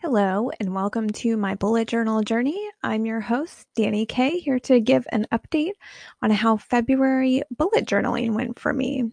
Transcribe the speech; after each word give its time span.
Hello, 0.00 0.48
and 0.60 0.76
welcome 0.76 1.10
to 1.10 1.36
my 1.36 1.56
bullet 1.56 1.88
journal 1.88 2.22
journey. 2.22 2.68
I'm 2.84 3.04
your 3.04 3.20
host, 3.20 3.66
Danny 3.74 4.06
Kay, 4.06 4.38
here 4.38 4.60
to 4.60 4.78
give 4.78 5.04
an 5.10 5.26
update 5.32 5.72
on 6.22 6.30
how 6.30 6.56
February 6.56 7.42
bullet 7.50 7.84
journaling 7.84 8.32
went 8.32 8.60
for 8.60 8.72
me. 8.72 9.10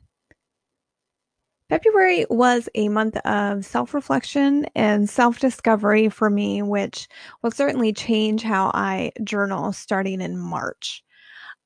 February 1.69 2.27
was 2.29 2.69
a 2.75 2.89
month 2.89 3.17
of 3.25 3.65
self 3.65 3.95
reflection 3.95 4.67
and 4.75 5.09
self 5.09 5.39
discovery 5.39 6.07
for 6.09 6.29
me, 6.29 6.61
which 6.61 7.07
will 7.41 7.49
certainly 7.49 7.91
change 7.91 8.43
how 8.43 8.69
I 8.75 9.11
journal 9.23 9.73
starting 9.73 10.21
in 10.21 10.37
March. 10.37 11.03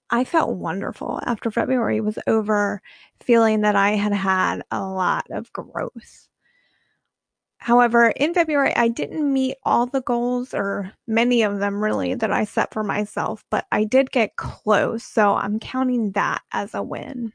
I 0.09 0.23
felt 0.23 0.55
wonderful 0.55 1.19
after 1.25 1.51
February 1.51 1.99
was 1.99 2.17
over, 2.25 2.81
feeling 3.19 3.61
that 3.61 3.75
I 3.75 3.91
had 3.91 4.13
had 4.13 4.63
a 4.71 4.81
lot 4.81 5.27
of 5.29 5.51
growth. 5.51 6.28
However, 7.59 8.07
in 8.07 8.33
February, 8.33 8.73
I 8.75 8.87
didn't 8.87 9.31
meet 9.31 9.57
all 9.63 9.85
the 9.85 10.01
goals 10.01 10.53
or 10.53 10.93
many 11.07 11.43
of 11.43 11.59
them 11.59 11.83
really 11.83 12.15
that 12.15 12.31
I 12.31 12.45
set 12.45 12.73
for 12.73 12.83
myself, 12.83 13.43
but 13.51 13.65
I 13.69 13.83
did 13.83 14.11
get 14.11 14.37
close. 14.37 15.03
So 15.03 15.35
I'm 15.35 15.59
counting 15.59 16.11
that 16.11 16.41
as 16.53 16.73
a 16.73 16.81
win. 16.81 17.33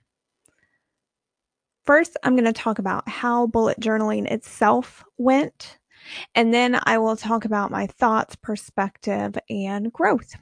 First, 1.85 2.17
I'm 2.23 2.35
going 2.35 2.47
to 2.47 2.55
talk 2.55 2.79
about 2.79 3.07
how 3.07 3.47
bullet 3.47 3.79
journaling 3.79 4.27
itself 4.31 5.05
went, 5.19 5.79
and 6.35 6.55
then 6.55 6.81
I 6.85 6.97
will 6.97 7.17
talk 7.17 7.45
about 7.45 7.71
my 7.71 7.87
thoughts, 7.87 8.35
perspective, 8.37 9.37
and 9.51 9.93
growth. 9.93 10.35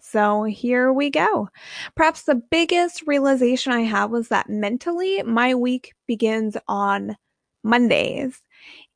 So 0.00 0.44
here 0.44 0.94
we 0.94 1.10
go. 1.10 1.50
Perhaps 1.94 2.22
the 2.22 2.36
biggest 2.50 3.02
realization 3.06 3.72
I 3.74 3.82
have 3.82 4.10
was 4.10 4.28
that 4.28 4.48
mentally, 4.48 5.22
my 5.22 5.54
week 5.54 5.92
begins 6.06 6.56
on 6.66 7.18
Mondays 7.62 8.40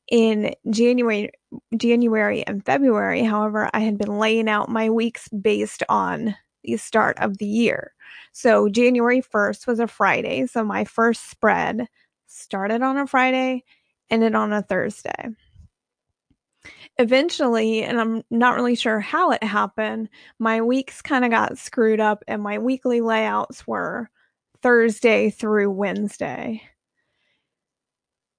in 0.09 0.53
January 0.69 1.31
January 1.77 2.45
and 2.45 2.65
February, 2.65 3.23
however, 3.23 3.69
I 3.73 3.79
had 3.79 3.97
been 3.97 4.19
laying 4.19 4.49
out 4.49 4.69
my 4.69 4.89
weeks 4.89 5.27
based 5.29 5.83
on 5.89 6.35
the 6.63 6.77
start 6.77 7.17
of 7.19 7.37
the 7.37 7.45
year. 7.45 7.93
So 8.31 8.69
January 8.69 9.21
1st 9.21 9.67
was 9.67 9.79
a 9.79 9.87
Friday, 9.87 10.45
so 10.47 10.63
my 10.63 10.83
first 10.83 11.29
spread 11.29 11.87
started 12.27 12.81
on 12.81 12.97
a 12.97 13.07
Friday, 13.07 13.63
ended 14.09 14.35
on 14.35 14.51
a 14.51 14.61
Thursday. 14.61 15.29
Eventually, 16.97 17.83
and 17.83 17.99
I'm 17.99 18.23
not 18.29 18.55
really 18.55 18.75
sure 18.75 18.99
how 18.99 19.31
it 19.31 19.43
happened, 19.43 20.09
my 20.39 20.61
weeks 20.61 21.01
kind 21.01 21.25
of 21.25 21.31
got 21.31 21.57
screwed 21.57 21.99
up 21.99 22.23
and 22.27 22.41
my 22.41 22.57
weekly 22.57 23.01
layouts 23.01 23.67
were 23.67 24.09
Thursday 24.61 25.29
through 25.29 25.71
Wednesday 25.71 26.61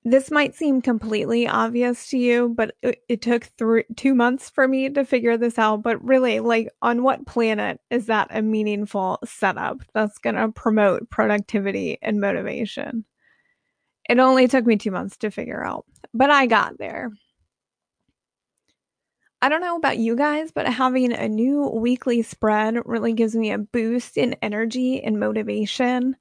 this 0.08 0.30
might 0.30 0.54
seem 0.54 0.80
completely 0.80 1.48
obvious 1.48 2.08
to 2.10 2.16
you, 2.16 2.54
but 2.56 2.76
it, 2.80 3.02
it 3.08 3.20
took 3.20 3.42
three, 3.58 3.82
two 3.96 4.14
months 4.14 4.48
for 4.48 4.68
me 4.68 4.88
to 4.88 5.04
figure 5.04 5.36
this 5.36 5.58
out. 5.58 5.82
But 5.82 6.02
really, 6.04 6.38
like, 6.38 6.68
on 6.80 7.02
what 7.02 7.26
planet 7.26 7.80
is 7.90 8.06
that 8.06 8.28
a 8.30 8.40
meaningful 8.40 9.18
setup 9.24 9.78
that's 9.94 10.18
going 10.18 10.36
to 10.36 10.52
promote 10.52 11.10
productivity 11.10 11.98
and 12.02 12.20
motivation? 12.20 13.04
It 14.08 14.20
only 14.20 14.46
took 14.46 14.64
me 14.64 14.76
two 14.76 14.92
months 14.92 15.16
to 15.18 15.32
figure 15.32 15.66
out, 15.66 15.86
but 16.14 16.30
I 16.30 16.46
got 16.46 16.78
there. 16.78 17.10
I 19.42 19.48
don't 19.48 19.60
know 19.60 19.76
about 19.76 19.98
you 19.98 20.14
guys, 20.14 20.52
but 20.52 20.68
having 20.68 21.12
a 21.12 21.28
new 21.28 21.66
weekly 21.66 22.22
spread 22.22 22.76
really 22.84 23.12
gives 23.12 23.34
me 23.34 23.50
a 23.50 23.58
boost 23.58 24.16
in 24.16 24.36
energy 24.40 25.02
and 25.02 25.18
motivation 25.18 26.14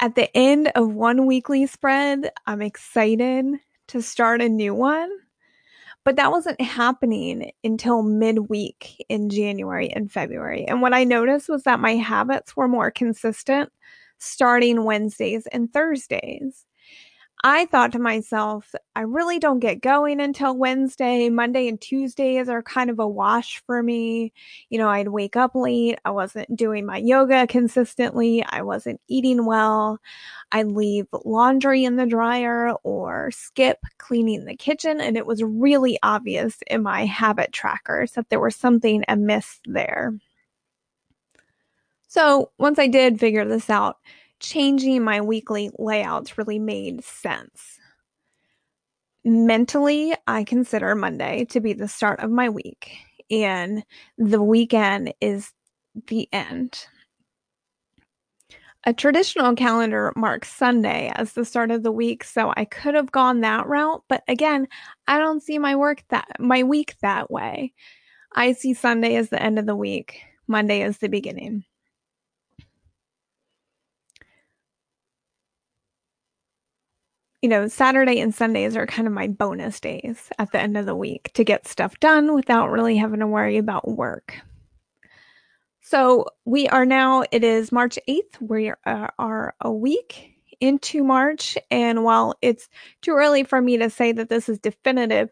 at 0.00 0.14
the 0.14 0.34
end 0.36 0.70
of 0.74 0.92
one 0.92 1.26
weekly 1.26 1.66
spread, 1.66 2.30
I'm 2.46 2.62
excited 2.62 3.46
to 3.88 4.02
start 4.02 4.40
a 4.40 4.48
new 4.48 4.74
one. 4.74 5.10
But 6.04 6.16
that 6.16 6.30
wasn't 6.30 6.60
happening 6.60 7.52
until 7.64 8.02
midweek 8.02 9.04
in 9.08 9.28
January 9.28 9.90
and 9.90 10.10
February. 10.10 10.64
And 10.66 10.80
what 10.80 10.94
I 10.94 11.04
noticed 11.04 11.48
was 11.48 11.64
that 11.64 11.80
my 11.80 11.96
habits 11.96 12.56
were 12.56 12.68
more 12.68 12.90
consistent 12.90 13.70
starting 14.18 14.84
Wednesdays 14.84 15.46
and 15.52 15.72
Thursdays. 15.72 16.64
I 17.44 17.66
thought 17.66 17.92
to 17.92 18.00
myself, 18.00 18.74
I 18.96 19.02
really 19.02 19.38
don't 19.38 19.60
get 19.60 19.80
going 19.80 20.20
until 20.20 20.56
Wednesday. 20.56 21.28
Monday 21.28 21.68
and 21.68 21.80
Tuesdays 21.80 22.48
are 22.48 22.62
kind 22.64 22.90
of 22.90 22.98
a 22.98 23.06
wash 23.06 23.62
for 23.64 23.80
me. 23.80 24.32
You 24.70 24.78
know, 24.78 24.88
I'd 24.88 25.08
wake 25.08 25.36
up 25.36 25.54
late. 25.54 26.00
I 26.04 26.10
wasn't 26.10 26.56
doing 26.56 26.84
my 26.84 26.96
yoga 26.96 27.46
consistently. 27.46 28.44
I 28.44 28.62
wasn't 28.62 29.00
eating 29.06 29.46
well. 29.46 30.00
I'd 30.50 30.66
leave 30.66 31.06
laundry 31.24 31.84
in 31.84 31.94
the 31.94 32.06
dryer 32.06 32.72
or 32.82 33.30
skip 33.30 33.78
cleaning 33.98 34.44
the 34.44 34.56
kitchen. 34.56 35.00
And 35.00 35.16
it 35.16 35.26
was 35.26 35.42
really 35.44 35.96
obvious 36.02 36.58
in 36.66 36.82
my 36.82 37.06
habit 37.06 37.52
trackers 37.52 38.12
that 38.12 38.30
there 38.30 38.40
was 38.40 38.56
something 38.56 39.04
amiss 39.06 39.60
there. 39.64 40.12
So 42.08 42.50
once 42.58 42.80
I 42.80 42.88
did 42.88 43.20
figure 43.20 43.44
this 43.44 43.70
out, 43.70 43.98
changing 44.40 45.02
my 45.02 45.20
weekly 45.20 45.70
layouts 45.78 46.38
really 46.38 46.58
made 46.58 47.04
sense. 47.04 47.78
Mentally, 49.24 50.14
I 50.26 50.44
consider 50.44 50.94
Monday 50.94 51.44
to 51.46 51.60
be 51.60 51.72
the 51.72 51.88
start 51.88 52.20
of 52.20 52.30
my 52.30 52.48
week, 52.48 52.96
and 53.30 53.84
the 54.16 54.42
weekend 54.42 55.12
is 55.20 55.52
the 56.06 56.28
end. 56.32 56.86
A 58.84 58.92
traditional 58.92 59.54
calendar 59.54 60.12
marks 60.16 60.50
Sunday 60.50 61.12
as 61.14 61.32
the 61.32 61.44
start 61.44 61.70
of 61.70 61.82
the 61.82 61.92
week, 61.92 62.24
so 62.24 62.54
I 62.56 62.64
could 62.64 62.94
have 62.94 63.12
gone 63.12 63.40
that 63.40 63.66
route, 63.66 64.02
but 64.08 64.22
again, 64.28 64.68
I 65.06 65.18
don't 65.18 65.42
see 65.42 65.58
my 65.58 65.74
work 65.76 66.04
that 66.10 66.28
my 66.38 66.62
week 66.62 66.94
that 67.02 67.30
way. 67.30 67.74
I 68.34 68.52
see 68.52 68.74
Sunday 68.74 69.16
as 69.16 69.30
the 69.30 69.42
end 69.42 69.58
of 69.58 69.66
the 69.66 69.76
week, 69.76 70.20
Monday 70.46 70.82
as 70.82 70.98
the 70.98 71.08
beginning. 71.08 71.64
You 77.42 77.48
know, 77.48 77.68
Saturday 77.68 78.20
and 78.20 78.34
Sundays 78.34 78.76
are 78.76 78.86
kind 78.86 79.06
of 79.06 79.14
my 79.14 79.28
bonus 79.28 79.78
days 79.80 80.30
at 80.38 80.50
the 80.52 80.60
end 80.60 80.76
of 80.76 80.86
the 80.86 80.96
week 80.96 81.30
to 81.34 81.44
get 81.44 81.68
stuff 81.68 81.98
done 82.00 82.34
without 82.34 82.70
really 82.70 82.96
having 82.96 83.20
to 83.20 83.26
worry 83.26 83.58
about 83.58 83.88
work. 83.88 84.34
So 85.80 86.26
we 86.44 86.68
are 86.68 86.84
now, 86.84 87.24
it 87.30 87.44
is 87.44 87.72
March 87.72 87.98
8th. 88.08 88.40
We 88.40 88.72
are, 88.84 89.12
are 89.18 89.54
a 89.60 89.72
week 89.72 90.34
into 90.60 91.04
March. 91.04 91.56
And 91.70 92.02
while 92.02 92.34
it's 92.42 92.68
too 93.00 93.12
early 93.12 93.44
for 93.44 93.62
me 93.62 93.78
to 93.78 93.88
say 93.88 94.12
that 94.12 94.28
this 94.28 94.48
is 94.48 94.58
definitive, 94.58 95.30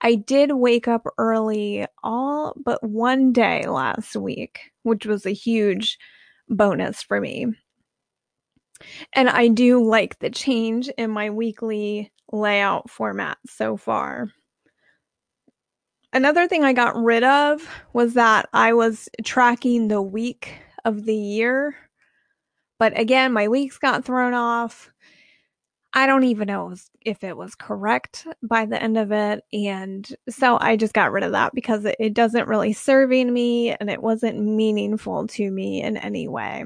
I 0.00 0.14
did 0.14 0.52
wake 0.52 0.86
up 0.86 1.06
early 1.18 1.86
all 2.02 2.54
but 2.64 2.82
one 2.84 3.32
day 3.32 3.66
last 3.66 4.14
week, 4.16 4.60
which 4.84 5.04
was 5.04 5.26
a 5.26 5.32
huge 5.32 5.98
bonus 6.48 7.02
for 7.02 7.20
me. 7.20 7.46
And 9.12 9.28
I 9.28 9.48
do 9.48 9.82
like 9.84 10.18
the 10.18 10.30
change 10.30 10.88
in 10.96 11.10
my 11.10 11.30
weekly 11.30 12.12
layout 12.32 12.90
format 12.90 13.38
so 13.46 13.76
far. 13.76 14.28
Another 16.12 16.48
thing 16.48 16.64
I 16.64 16.72
got 16.72 16.96
rid 16.96 17.22
of 17.22 17.68
was 17.92 18.14
that 18.14 18.48
I 18.52 18.72
was 18.72 19.08
tracking 19.24 19.88
the 19.88 20.00
week 20.00 20.54
of 20.84 21.04
the 21.04 21.14
year. 21.14 21.76
But 22.78 22.98
again, 22.98 23.32
my 23.32 23.48
weeks 23.48 23.78
got 23.78 24.04
thrown 24.04 24.32
off. 24.32 24.90
I 25.92 26.06
don't 26.06 26.24
even 26.24 26.46
know 26.46 26.74
if 27.04 27.24
it 27.24 27.36
was 27.36 27.54
correct 27.54 28.26
by 28.42 28.66
the 28.66 28.82
end 28.82 28.96
of 28.96 29.10
it. 29.10 29.42
And 29.52 30.08
so 30.28 30.58
I 30.60 30.76
just 30.76 30.94
got 30.94 31.12
rid 31.12 31.24
of 31.24 31.32
that 31.32 31.54
because 31.54 31.84
it, 31.84 32.14
doesn't 32.14 32.48
really 32.48 32.72
serving 32.72 33.32
me 33.32 33.72
and 33.72 33.90
it 33.90 34.02
wasn't 34.02 34.38
meaningful 34.38 35.26
to 35.28 35.50
me 35.50 35.82
in 35.82 35.96
any 35.96 36.28
way. 36.28 36.64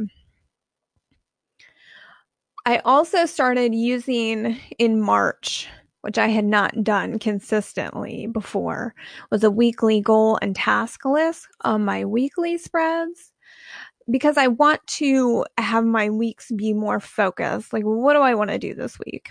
I 2.64 2.78
also 2.78 3.26
started 3.26 3.74
using 3.74 4.58
in 4.78 5.00
March, 5.00 5.68
which 6.02 6.18
I 6.18 6.28
had 6.28 6.44
not 6.44 6.84
done 6.84 7.18
consistently 7.18 8.28
before, 8.28 8.94
was 9.30 9.42
a 9.42 9.50
weekly 9.50 10.00
goal 10.00 10.38
and 10.40 10.54
task 10.54 11.04
list 11.04 11.48
on 11.62 11.84
my 11.84 12.04
weekly 12.04 12.58
spreads 12.58 13.32
because 14.10 14.36
I 14.36 14.48
want 14.48 14.84
to 14.86 15.44
have 15.58 15.84
my 15.84 16.10
weeks 16.10 16.50
be 16.54 16.72
more 16.72 17.00
focused. 17.00 17.72
Like, 17.72 17.84
what 17.84 18.14
do 18.14 18.20
I 18.20 18.34
want 18.34 18.50
to 18.50 18.58
do 18.58 18.74
this 18.74 18.98
week? 19.06 19.30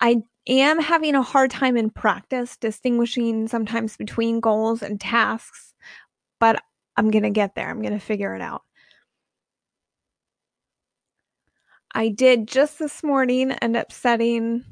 I 0.00 0.22
am 0.46 0.80
having 0.80 1.14
a 1.14 1.22
hard 1.22 1.50
time 1.50 1.76
in 1.76 1.90
practice 1.90 2.56
distinguishing 2.56 3.48
sometimes 3.48 3.96
between 3.96 4.40
goals 4.40 4.82
and 4.82 5.00
tasks, 5.00 5.74
but 6.40 6.62
I'm 6.96 7.10
going 7.10 7.24
to 7.24 7.30
get 7.30 7.54
there. 7.54 7.68
I'm 7.68 7.82
going 7.82 7.98
to 7.98 8.04
figure 8.04 8.34
it 8.34 8.42
out. 8.42 8.62
I 11.94 12.08
did 12.08 12.46
just 12.46 12.78
this 12.78 13.02
morning 13.02 13.52
end 13.52 13.76
up 13.76 13.92
setting 13.92 14.64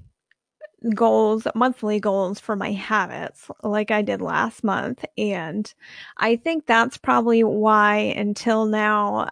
goals, 0.95 1.47
monthly 1.55 2.01
goals 2.01 2.39
for 2.39 2.57
my 2.57 2.73
habits, 2.73 3.51
like 3.63 3.91
I 3.91 4.03
did 4.03 4.21
last 4.21 4.63
month. 4.63 5.05
And 5.17 5.73
I 6.19 6.37
think 6.37 6.67
that's 6.67 6.99
probably 6.99 7.43
why 7.43 7.97
until 8.17 8.67
now, 8.67 9.31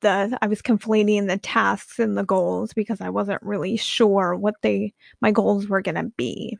the 0.00 0.38
I 0.40 0.46
was 0.46 0.62
conflating 0.62 1.28
the 1.28 1.36
tasks 1.36 1.98
and 1.98 2.16
the 2.16 2.24
goals 2.24 2.72
because 2.72 3.00
I 3.02 3.10
wasn't 3.10 3.42
really 3.42 3.76
sure 3.76 4.34
what 4.34 4.54
they 4.62 4.94
my 5.20 5.30
goals 5.30 5.66
were 5.68 5.82
going 5.82 5.96
to 5.96 6.10
be. 6.16 6.56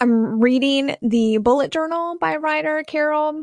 I'm 0.00 0.40
reading 0.40 0.94
the 1.02 1.38
bullet 1.38 1.72
journal 1.72 2.16
by 2.20 2.36
Ryder 2.36 2.84
Carroll, 2.86 3.42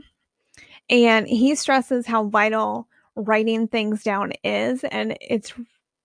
and 0.90 1.28
he 1.28 1.56
stresses 1.56 2.06
how 2.06 2.26
vital 2.26 2.88
writing 3.16 3.68
things 3.68 4.04
down 4.04 4.34
is, 4.44 4.84
and 4.84 5.18
it's 5.22 5.54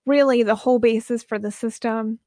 really 0.07 0.43
the 0.43 0.55
whole 0.55 0.79
basis 0.79 1.23
for 1.23 1.39
the 1.39 1.51
system. 1.51 2.19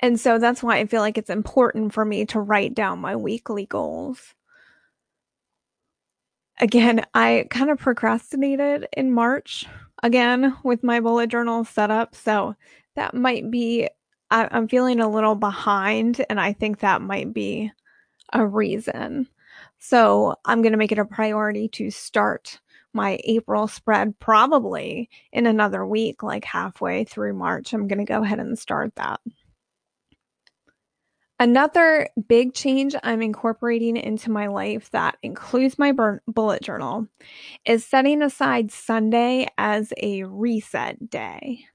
And 0.00 0.20
so 0.20 0.38
that's 0.38 0.62
why 0.62 0.76
I 0.78 0.86
feel 0.86 1.00
like 1.00 1.18
it's 1.18 1.30
important 1.30 1.92
for 1.94 2.04
me 2.04 2.26
to 2.26 2.40
write 2.40 2.74
down 2.74 2.98
my 2.98 3.16
weekly 3.16 3.66
goals. 3.66 4.34
Again, 6.58 7.04
I 7.14 7.46
kind 7.50 7.70
of 7.70 7.78
procrastinated 7.78 8.88
in 8.96 9.12
March 9.12 9.66
again 10.02 10.56
with 10.64 10.82
my 10.82 11.00
bullet 11.00 11.28
journal 11.28 11.64
setup. 11.64 12.14
So 12.14 12.54
that 12.94 13.14
might 13.14 13.50
be, 13.50 13.88
I, 14.30 14.48
I'm 14.50 14.68
feeling 14.68 15.00
a 15.00 15.08
little 15.08 15.34
behind, 15.34 16.24
and 16.28 16.40
I 16.40 16.52
think 16.52 16.80
that 16.80 17.02
might 17.02 17.32
be 17.32 17.72
a 18.32 18.46
reason. 18.46 19.28
So 19.78 20.36
I'm 20.44 20.62
going 20.62 20.72
to 20.72 20.78
make 20.78 20.92
it 20.92 20.98
a 20.98 21.04
priority 21.04 21.68
to 21.68 21.90
start 21.90 22.60
my 22.96 23.20
April 23.24 23.68
spread 23.68 24.18
probably 24.18 25.08
in 25.32 25.46
another 25.46 25.86
week, 25.86 26.24
like 26.24 26.44
halfway 26.44 27.04
through 27.04 27.34
March. 27.34 27.72
I'm 27.72 27.86
going 27.86 27.98
to 27.98 28.04
go 28.04 28.22
ahead 28.22 28.40
and 28.40 28.58
start 28.58 28.96
that. 28.96 29.20
Another 31.38 32.08
big 32.28 32.54
change 32.54 32.96
I'm 33.02 33.20
incorporating 33.20 33.98
into 33.98 34.30
my 34.30 34.46
life 34.46 34.90
that 34.92 35.18
includes 35.22 35.78
my 35.78 35.92
bullet 36.26 36.62
journal 36.62 37.06
is 37.66 37.84
setting 37.84 38.22
aside 38.22 38.72
Sunday 38.72 39.46
as 39.58 39.92
a 40.02 40.24
reset 40.24 41.10
day. 41.10 41.66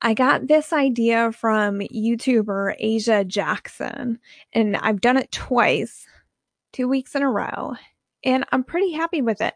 I 0.00 0.14
got 0.14 0.46
this 0.46 0.72
idea 0.72 1.32
from 1.32 1.80
YouTuber 1.80 2.76
Asia 2.78 3.24
Jackson, 3.24 4.20
and 4.52 4.76
I've 4.76 5.00
done 5.00 5.16
it 5.16 5.32
twice, 5.32 6.06
two 6.72 6.88
weeks 6.88 7.16
in 7.16 7.22
a 7.22 7.30
row, 7.30 7.74
and 8.24 8.44
I'm 8.52 8.64
pretty 8.64 8.92
happy 8.92 9.22
with 9.22 9.40
it. 9.40 9.54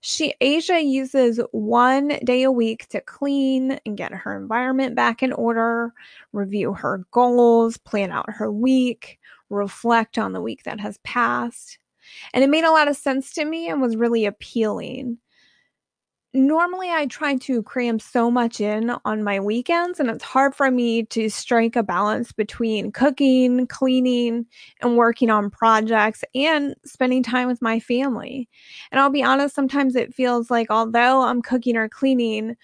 She 0.00 0.34
Asia 0.40 0.80
uses 0.80 1.40
one 1.52 2.08
day 2.24 2.42
a 2.42 2.52
week 2.52 2.88
to 2.88 3.00
clean 3.00 3.78
and 3.84 3.96
get 3.96 4.12
her 4.12 4.36
environment 4.36 4.94
back 4.94 5.22
in 5.22 5.32
order, 5.32 5.92
review 6.32 6.72
her 6.74 7.04
goals, 7.10 7.76
plan 7.76 8.10
out 8.10 8.30
her 8.30 8.50
week, 8.50 9.18
reflect 9.50 10.18
on 10.18 10.32
the 10.32 10.40
week 10.40 10.64
that 10.64 10.80
has 10.80 10.98
passed. 10.98 11.78
And 12.32 12.44
it 12.44 12.50
made 12.50 12.64
a 12.64 12.70
lot 12.70 12.88
of 12.88 12.96
sense 12.96 13.32
to 13.34 13.44
me 13.44 13.68
and 13.68 13.80
was 13.80 13.96
really 13.96 14.26
appealing 14.26 15.18
normally 16.34 16.90
I 16.90 17.06
try 17.06 17.36
to 17.36 17.62
cram 17.62 17.98
so 17.98 18.30
much 18.30 18.60
in 18.60 18.90
on 19.04 19.22
my 19.22 19.40
weekends, 19.40 20.00
and 20.00 20.10
it's 20.10 20.24
hard 20.24 20.54
for 20.54 20.70
me 20.70 21.04
to 21.06 21.28
strike 21.30 21.76
a 21.76 21.82
balance 21.82 22.32
between 22.32 22.92
cooking, 22.92 23.66
cleaning, 23.68 24.46
and 24.82 24.96
working 24.96 25.30
on 25.30 25.50
projects 25.50 26.24
and 26.34 26.74
spending 26.84 27.22
time 27.22 27.48
with 27.48 27.62
my 27.62 27.80
family. 27.80 28.48
And 28.92 29.00
I'll 29.00 29.10
be 29.10 29.22
honest, 29.22 29.54
sometimes 29.54 29.96
it 29.96 30.14
feels 30.14 30.50
like 30.50 30.70
although 30.70 31.22
I'm 31.22 31.40
cooking 31.42 31.76
or 31.76 31.88
cleaning, 31.88 32.56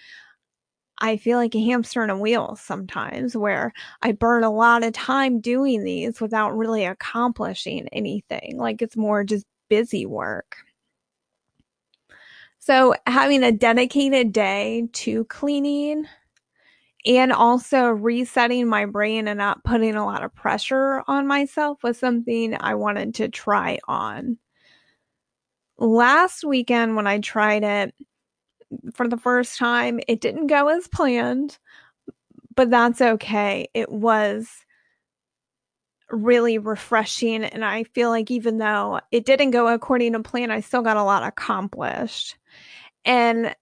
I 0.99 1.17
feel 1.17 1.39
like 1.39 1.55
a 1.55 1.65
hamster 1.65 2.05
in 2.05 2.11
a 2.11 2.19
wheel 2.19 2.57
sometimes 2.57 3.37
where 3.37 3.73
I 4.03 4.13
burn 4.13 4.45
a 4.45 4.51
lot 4.51 4.85
of 4.85 4.93
time 4.93 5.41
doing 5.41 5.83
these 5.83 6.21
without 6.21 6.57
really 6.57 6.85
accomplishing 6.85 7.89
anything. 7.89 8.59
Like 8.59 8.83
it's 8.83 8.97
more 8.97 9.25
just 9.25 9.47
busy 9.71 10.05
work. 10.05 10.57
So 12.61 12.95
having 13.07 13.43
a 13.43 13.53
dedicated 13.53 14.33
day 14.33 14.89
to 14.93 15.25
cleaning 15.25 16.07
and 17.07 17.33
also 17.33 17.89
resetting 17.89 18.69
my 18.69 18.85
brain 18.85 19.27
and 19.27 19.39
not 19.39 19.65
putting 19.65 19.95
a 19.95 20.05
lot 20.05 20.23
of 20.23 20.35
pressure 20.35 21.03
on 21.09 21.27
myself 21.27 21.83
was 21.83 21.99
something 21.99 22.55
I 22.61 22.75
wanted 22.75 23.15
to 23.17 23.29
try 23.29 23.79
on. 23.89 24.37
Last 25.79 26.45
weekend, 26.45 26.97
when 26.97 27.07
I 27.07 27.21
tried 27.21 27.65
it 27.65 27.95
for 28.93 29.09
the 29.09 29.17
first 29.17 29.59
time, 29.59 29.99
it 30.07 30.21
didn't 30.21 30.49
go 30.49 30.69
as 30.69 30.87
planned, 30.89 31.59
but 32.55 32.69
that's 32.71 33.01
okay. 33.01 33.69
It 33.73 33.91
was 33.91 34.51
really 36.11 36.59
refreshing. 36.59 37.45
And 37.45 37.65
I 37.65 37.85
feel 37.85 38.11
like 38.11 38.31
even 38.31 38.59
though 38.59 39.01
it 39.11 39.25
didn't 39.25 39.53
go 39.53 39.69
according 39.69 40.13
to 40.13 40.21
plan, 40.21 40.51
I 40.51 40.61
still 40.61 40.83
got 40.83 40.99
a 40.99 41.05
lot 41.05 41.23
accomplished. 41.23 42.37
And 43.05 43.55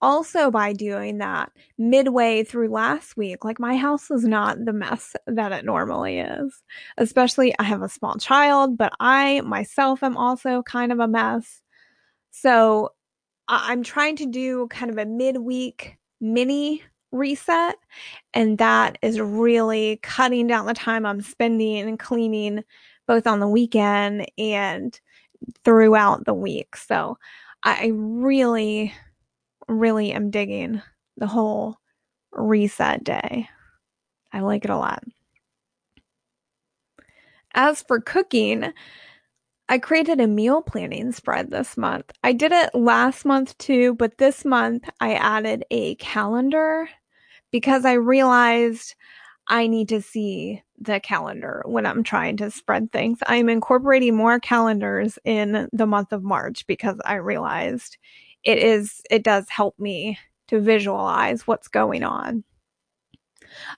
also 0.00 0.50
by 0.50 0.72
doing 0.72 1.18
that 1.18 1.50
midway 1.76 2.44
through 2.44 2.68
last 2.68 3.16
week, 3.16 3.44
like 3.44 3.58
my 3.58 3.76
house 3.76 4.10
is 4.10 4.24
not 4.24 4.64
the 4.64 4.72
mess 4.72 5.16
that 5.26 5.52
it 5.52 5.64
normally 5.64 6.20
is. 6.20 6.62
Especially 6.96 7.54
I 7.58 7.64
have 7.64 7.82
a 7.82 7.88
small 7.88 8.16
child, 8.16 8.78
but 8.78 8.92
I 9.00 9.40
myself 9.42 10.02
am 10.02 10.16
also 10.16 10.62
kind 10.62 10.92
of 10.92 11.00
a 11.00 11.08
mess. 11.08 11.60
So 12.30 12.90
I'm 13.48 13.82
trying 13.82 14.16
to 14.16 14.26
do 14.26 14.68
kind 14.68 14.90
of 14.90 14.98
a 14.98 15.06
midweek 15.06 15.96
mini 16.20 16.82
reset. 17.10 17.76
And 18.34 18.58
that 18.58 18.98
is 19.02 19.20
really 19.20 19.98
cutting 20.02 20.46
down 20.46 20.66
the 20.66 20.74
time 20.74 21.06
I'm 21.06 21.22
spending 21.22 21.88
and 21.88 21.98
cleaning 21.98 22.62
both 23.06 23.26
on 23.26 23.40
the 23.40 23.48
weekend 23.48 24.30
and 24.36 24.98
throughout 25.64 26.24
the 26.24 26.34
week. 26.34 26.76
So 26.76 27.16
I 27.62 27.90
really, 27.94 28.92
really 29.68 30.12
am 30.12 30.30
digging 30.30 30.82
the 31.16 31.26
whole 31.26 31.78
reset 32.32 33.04
day. 33.04 33.48
I 34.32 34.40
like 34.40 34.64
it 34.64 34.70
a 34.70 34.76
lot. 34.76 35.04
As 37.54 37.82
for 37.82 38.00
cooking, 38.00 38.72
I 39.68 39.78
created 39.78 40.20
a 40.20 40.26
meal 40.26 40.62
planning 40.62 41.12
spread 41.12 41.50
this 41.50 41.76
month. 41.76 42.12
I 42.24 42.32
did 42.32 42.52
it 42.52 42.74
last 42.74 43.24
month 43.24 43.56
too, 43.58 43.94
but 43.94 44.18
this 44.18 44.44
month 44.44 44.88
I 45.00 45.14
added 45.14 45.64
a 45.70 45.94
calendar 45.96 46.88
because 47.52 47.84
I 47.84 47.94
realized 47.94 48.94
I 49.48 49.66
need 49.66 49.88
to 49.88 50.02
see 50.02 50.62
the 50.78 51.00
calendar 51.00 51.62
when 51.64 51.86
I'm 51.86 52.04
trying 52.04 52.36
to 52.38 52.50
spread 52.50 52.92
things. 52.92 53.18
I'm 53.26 53.48
incorporating 53.48 54.14
more 54.14 54.38
calendars 54.38 55.18
in 55.24 55.68
the 55.72 55.86
month 55.86 56.12
of 56.12 56.22
March 56.22 56.66
because 56.66 56.98
I 57.04 57.14
realized 57.14 57.96
it 58.44 58.58
is 58.58 59.00
it 59.10 59.24
does 59.24 59.48
help 59.48 59.78
me 59.78 60.18
to 60.48 60.60
visualize 60.60 61.46
what's 61.46 61.68
going 61.68 62.04
on. 62.04 62.44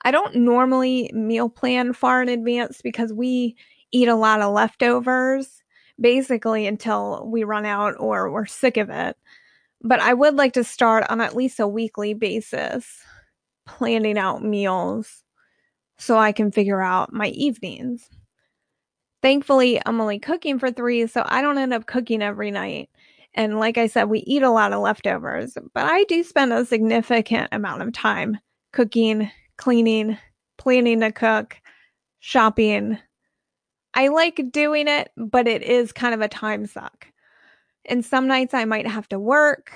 I 0.03 0.11
don't 0.11 0.35
normally 0.35 1.11
meal 1.15 1.49
plan 1.49 1.93
far 1.93 2.21
in 2.21 2.29
advance 2.29 2.83
because 2.83 3.13
we 3.13 3.57
eat 3.93 4.09
a 4.09 4.17
lot 4.17 4.41
of 4.41 4.53
leftovers 4.53 5.63
basically 6.01 6.67
until 6.67 7.29
we 7.31 7.45
run 7.45 7.65
out 7.65 7.95
or 7.99 8.31
we're 8.31 8.47
sick 8.47 8.77
of 8.77 8.91
it. 8.91 9.17
But 9.83 10.01
I 10.01 10.15
would 10.15 10.35
like 10.35 10.55
to 10.55 10.65
start 10.65 11.05
on 11.09 11.21
at 11.21 11.37
least 11.37 11.61
a 11.61 11.69
weekly 11.69 12.15
basis 12.15 13.03
planning 13.67 14.19
out 14.19 14.43
meals 14.43 15.23
so 16.01 16.17
I 16.17 16.33
can 16.33 16.51
figure 16.51 16.81
out 16.81 17.13
my 17.13 17.29
evenings. 17.29 18.09
Thankfully, 19.23 19.81
I'm 19.85 20.01
only 20.01 20.19
cooking 20.19 20.59
for 20.59 20.71
three, 20.71 21.07
so 21.07 21.23
I 21.27 21.43
don't 21.43 21.59
end 21.59 21.75
up 21.75 21.87
cooking 21.87 22.23
every 22.23 22.51
night. 22.51 22.89
And 23.35 23.61
like 23.61 23.77
I 23.77 23.87
said, 23.87 24.05
we 24.05 24.21
eat 24.21 24.43
a 24.43 24.51
lot 24.51 24.73
of 24.73 24.81
leftovers, 24.81 25.59
but 25.75 25.85
I 25.85 26.05
do 26.05 26.25
spend 26.25 26.55
a 26.55 26.65
significant 26.65 27.51
amount 27.53 27.83
of 27.83 27.93
time 27.93 28.39
cooking, 28.73 29.31
cleaning, 29.59 30.17
planning 30.57 31.01
to 31.01 31.13
cook, 31.13 31.61
shopping. 32.21 32.99
I 33.93 34.09
like 34.09 34.41
doing 34.51 34.89
it, 34.89 35.11
but 35.19 35.47
it 35.47 35.63
is 35.63 35.93
kind 35.93 36.15
of 36.15 36.23
a 36.23 36.29
time 36.29 36.65
suck. 36.67 37.09
And 37.85 38.05
some 38.05 38.27
nights 38.27 38.55
I 38.55 38.65
might 38.65 38.87
have 38.87 39.09
to 39.11 39.19
work, 39.19 39.73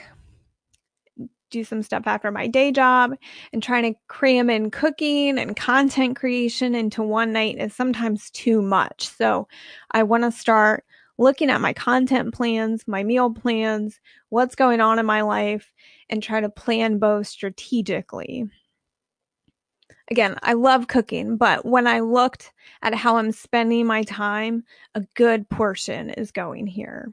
do 1.54 1.64
some 1.64 1.82
stuff 1.82 2.02
after 2.06 2.30
my 2.30 2.46
day 2.46 2.72
job 2.72 3.14
and 3.52 3.62
trying 3.62 3.84
to 3.84 3.98
cram 4.08 4.50
in 4.50 4.70
cooking 4.70 5.38
and 5.38 5.56
content 5.56 6.16
creation 6.16 6.74
into 6.74 7.02
one 7.02 7.32
night 7.32 7.58
is 7.58 7.74
sometimes 7.74 8.30
too 8.30 8.60
much. 8.60 9.08
So 9.08 9.48
I 9.92 10.02
want 10.02 10.24
to 10.24 10.32
start 10.32 10.84
looking 11.16 11.48
at 11.48 11.60
my 11.60 11.72
content 11.72 12.34
plans, 12.34 12.82
my 12.88 13.04
meal 13.04 13.30
plans, 13.30 14.00
what's 14.30 14.56
going 14.56 14.80
on 14.80 14.98
in 14.98 15.06
my 15.06 15.20
life, 15.20 15.72
and 16.10 16.22
try 16.22 16.40
to 16.40 16.48
plan 16.48 16.98
both 16.98 17.28
strategically. 17.28 18.44
Again, 20.10 20.36
I 20.42 20.52
love 20.54 20.88
cooking, 20.88 21.36
but 21.36 21.64
when 21.64 21.86
I 21.86 22.00
looked 22.00 22.52
at 22.82 22.94
how 22.94 23.16
I'm 23.16 23.32
spending 23.32 23.86
my 23.86 24.02
time, 24.02 24.64
a 24.94 25.02
good 25.14 25.48
portion 25.48 26.10
is 26.10 26.30
going 26.30 26.66
here. 26.66 27.12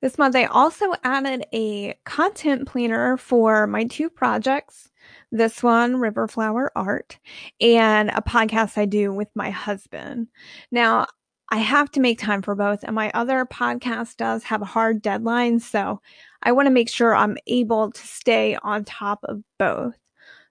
This 0.00 0.16
month, 0.16 0.34
I 0.34 0.44
also 0.44 0.94
added 1.04 1.44
a 1.52 1.94
content 2.04 2.66
planner 2.66 3.18
for 3.18 3.66
my 3.66 3.84
two 3.84 4.08
projects. 4.08 4.90
This 5.30 5.62
one, 5.62 5.96
Riverflower 5.96 6.68
Art, 6.74 7.18
and 7.60 8.08
a 8.10 8.22
podcast 8.22 8.78
I 8.78 8.86
do 8.86 9.12
with 9.12 9.28
my 9.34 9.50
husband. 9.50 10.28
Now, 10.70 11.06
I 11.50 11.58
have 11.58 11.90
to 11.92 12.00
make 12.00 12.18
time 12.18 12.40
for 12.40 12.54
both, 12.54 12.82
and 12.82 12.94
my 12.94 13.10
other 13.12 13.44
podcast 13.44 14.16
does 14.16 14.42
have 14.44 14.62
a 14.62 14.66
hard 14.66 15.02
deadline. 15.02 15.60
So 15.60 16.00
I 16.42 16.52
want 16.52 16.66
to 16.66 16.72
make 16.72 16.88
sure 16.88 17.14
I'm 17.14 17.36
able 17.46 17.90
to 17.90 18.00
stay 18.00 18.56
on 18.62 18.84
top 18.84 19.20
of 19.24 19.42
both. 19.58 19.96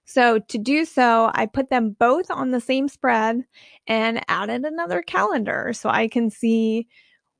So 0.04 0.38
to 0.38 0.58
do 0.58 0.84
so, 0.84 1.30
I 1.34 1.46
put 1.46 1.70
them 1.70 1.96
both 1.98 2.30
on 2.30 2.50
the 2.50 2.60
same 2.60 2.88
spread 2.88 3.44
and 3.86 4.24
added 4.28 4.64
another 4.64 5.02
calendar 5.02 5.72
so 5.72 5.88
I 5.88 6.06
can 6.08 6.30
see 6.30 6.86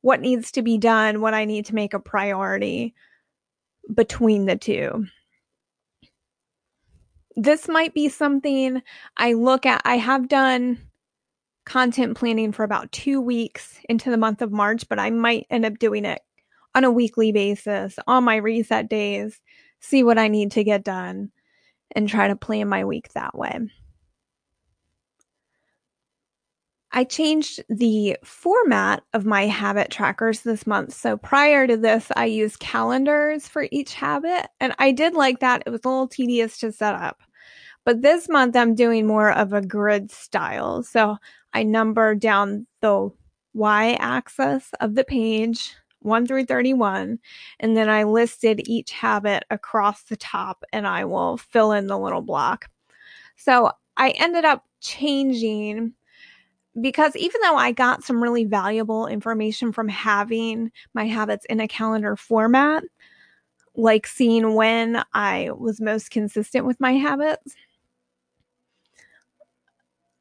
what 0.03 0.21
needs 0.21 0.53
to 0.53 0.63
be 0.63 0.79
done, 0.79 1.21
what 1.21 1.35
I 1.35 1.45
need 1.45 1.67
to 1.67 1.75
make 1.75 1.95
a 1.95 2.01
priority 2.01 2.95
between 3.93 4.47
the 4.47 4.57
two. 4.57 5.07
This 7.37 7.69
might 7.69 7.95
be 7.95 8.09
something 8.09 8.83
I 9.17 9.35
look 9.35 9.67
at. 9.67 9.83
I 9.85 9.97
have 9.97 10.29
done 10.29 10.79
content 11.65 12.17
planning 12.17 12.53
for 12.53 12.65
about 12.65 12.91
two 12.93 13.21
weeks 13.21 13.79
into 13.89 14.11
the 14.11 14.17
month 14.17 14.43
of 14.43 14.53
March, 14.53 14.89
but 14.89 14.99
I 14.99 15.11
might 15.11 15.47
end 15.51 15.65
up 15.65 15.79
doing 15.79 16.05
it 16.05 16.21
on 16.75 16.85
a 16.85 16.91
weekly 16.91 17.33
basis 17.33 17.99
on 18.07 18.25
my 18.25 18.37
reset 18.37 18.89
days, 18.89 19.41
see 19.81 20.03
what 20.03 20.19
I 20.19 20.29
need 20.29 20.53
to 20.53 20.65
get 20.65 20.85
done, 20.85 21.31
and 21.95 22.09
try 22.09 22.29
to 22.29 22.37
plan 22.37 22.69
my 22.69 22.85
week 22.85 23.13
that 23.13 23.37
way. 23.37 23.59
I 26.93 27.05
changed 27.05 27.63
the 27.69 28.17
format 28.25 29.05
of 29.13 29.25
my 29.25 29.47
habit 29.47 29.91
trackers 29.91 30.41
this 30.41 30.67
month. 30.67 30.93
So 30.93 31.17
prior 31.17 31.67
to 31.67 31.77
this, 31.77 32.07
I 32.17 32.25
used 32.25 32.59
calendars 32.59 33.47
for 33.47 33.69
each 33.71 33.95
habit, 33.95 34.49
and 34.59 34.75
I 34.79 34.91
did 34.91 35.15
like 35.15 35.39
that. 35.41 35.63
It 35.67 35.71
was 35.71 35.83
a 35.85 35.89
little 35.89 36.09
tedious 36.09 36.59
to 36.59 36.73
set 36.73 36.95
up. 36.95 37.21
But 37.85 38.03
this 38.03 38.29
month, 38.29 38.57
I'm 38.57 38.75
doing 38.75 39.07
more 39.07 39.33
of 39.33 39.53
a 39.53 39.63
grid 39.63 40.11
style. 40.11 40.83
So 40.83 41.17
I 41.53 41.63
number 41.63 42.15
down 42.15 42.67
the 42.81 43.11
y 43.55 43.97
axis 44.01 44.71
of 44.81 44.95
the 44.95 45.05
page 45.05 45.75
1 46.01 46.27
through 46.27 46.47
31. 46.47 47.19
And 47.61 47.77
then 47.77 47.89
I 47.89 48.05
listed 48.05 48.67
each 48.67 48.91
habit 48.93 49.45
across 49.51 50.03
the 50.05 50.17
top 50.17 50.65
and 50.73 50.87
I 50.87 51.05
will 51.05 51.37
fill 51.37 51.73
in 51.73 51.87
the 51.87 51.99
little 51.99 52.23
block. 52.23 52.69
So 53.37 53.73
I 53.97 54.11
ended 54.11 54.45
up 54.45 54.65
changing 54.81 55.95
because 56.81 57.17
even 57.17 57.41
though 57.43 57.57
I 57.57 57.73
got 57.73 58.05
some 58.05 58.23
really 58.23 58.45
valuable 58.45 59.07
information 59.07 59.73
from 59.73 59.89
having 59.89 60.71
my 60.95 61.07
habits 61.07 61.45
in 61.47 61.61
a 61.61 61.69
calendar 61.69 62.17
format, 62.17 62.85
like 63.75 64.07
seeing 64.07 64.55
when 64.55 65.03
I 65.15 65.51
was 65.57 65.81
most 65.81 66.11
consistent 66.11 66.67
with 66.67 66.81
my 66.81 66.93
habits, 66.93 67.55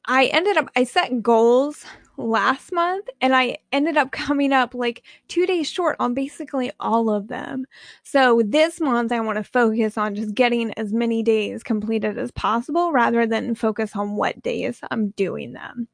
I 0.05 0.25
ended 0.25 0.57
up, 0.57 0.69
I 0.75 0.85
set 0.85 1.21
goals 1.21 1.85
last 2.17 2.71
month 2.73 3.07
and 3.21 3.35
I 3.35 3.57
ended 3.71 3.97
up 3.97 4.11
coming 4.13 4.53
up 4.53 4.73
like 4.73 5.03
two 5.27 5.45
days 5.45 5.69
short 5.69 5.95
on 5.99 6.13
basically 6.13 6.71
all 6.79 7.09
of 7.09 7.27
them. 7.27 7.65
So 8.03 8.41
this 8.45 8.79
month, 8.81 9.11
I 9.11 9.19
want 9.19 9.37
to 9.37 9.43
focus 9.43 9.97
on 9.97 10.15
just 10.15 10.33
getting 10.33 10.73
as 10.73 10.93
many 10.93 11.23
days 11.23 11.63
completed 11.63 12.17
as 12.17 12.31
possible 12.31 12.91
rather 12.91 13.25
than 13.25 13.55
focus 13.55 13.95
on 13.95 14.15
what 14.15 14.41
days 14.41 14.79
I'm 14.91 15.09
doing 15.11 15.53
them. 15.53 15.87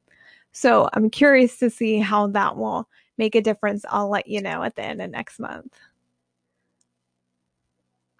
So 0.55 0.87
I'm 0.93 1.09
curious 1.09 1.57
to 1.57 1.69
see 1.69 1.99
how 1.99 2.27
that 2.27 2.55
will 2.55 2.87
make 3.17 3.35
a 3.35 3.41
difference. 3.41 3.83
I'll 3.89 4.07
let 4.07 4.27
you 4.27 4.41
know 4.41 4.63
at 4.63 4.77
the 4.77 4.83
end 4.83 5.01
of 5.01 5.11
next 5.11 5.37
month. 5.37 5.75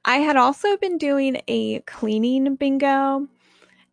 I 0.04 0.18
had 0.18 0.36
also 0.36 0.76
been 0.76 0.98
doing 0.98 1.42
a 1.48 1.80
cleaning 1.82 2.58
bingo 2.58 3.26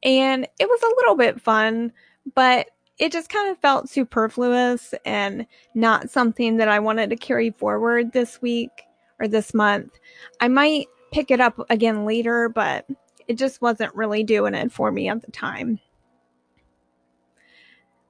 and 0.02 0.48
it 0.58 0.68
was 0.68 0.82
a 0.82 0.96
little 0.96 1.14
bit 1.14 1.40
fun, 1.40 1.92
but 2.34 2.66
it 2.98 3.12
just 3.12 3.28
kind 3.28 3.48
of 3.48 3.58
felt 3.58 3.88
superfluous 3.88 4.92
and 5.04 5.46
not 5.76 6.10
something 6.10 6.56
that 6.56 6.68
I 6.68 6.80
wanted 6.80 7.10
to 7.10 7.16
carry 7.16 7.50
forward 7.50 8.12
this 8.12 8.42
week 8.42 8.72
or 9.20 9.28
this 9.28 9.54
month. 9.54 10.00
I 10.40 10.48
might 10.48 10.88
pick 11.12 11.30
it 11.30 11.40
up 11.40 11.64
again 11.70 12.04
later, 12.04 12.48
but 12.48 12.86
it 13.28 13.38
just 13.38 13.62
wasn't 13.62 13.94
really 13.94 14.24
doing 14.24 14.54
it 14.54 14.72
for 14.72 14.90
me 14.90 15.08
at 15.08 15.22
the 15.22 15.30
time. 15.30 15.78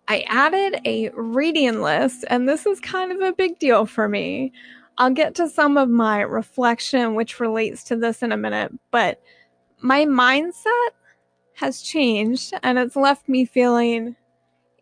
I 0.09 0.25
added 0.27 0.81
a 0.85 1.11
reading 1.11 1.81
list, 1.81 2.25
and 2.29 2.49
this 2.49 2.67
is 2.67 2.81
kind 2.81 3.13
of 3.13 3.21
a 3.21 3.33
big 3.33 3.59
deal 3.59 3.87
for 3.87 4.09
me. 4.09 4.53
I'll 4.99 5.11
get 5.11 5.35
to 5.37 5.49
some 5.49 5.77
of 5.77 5.89
my 5.89 6.21
reflection, 6.21 7.15
which 7.15 7.41
relates 7.41 7.85
to 7.85 7.97
this 7.97 8.23
in 8.23 8.33
a 8.33 8.37
minute, 8.37 8.73
but 8.91 9.23
my 9.81 10.05
mindset 10.05 10.91
has 11.55 11.83
changed 11.83 12.53
and 12.63 12.79
it's 12.79 12.97
left 12.97 13.29
me 13.29 13.45
feeling 13.45 14.17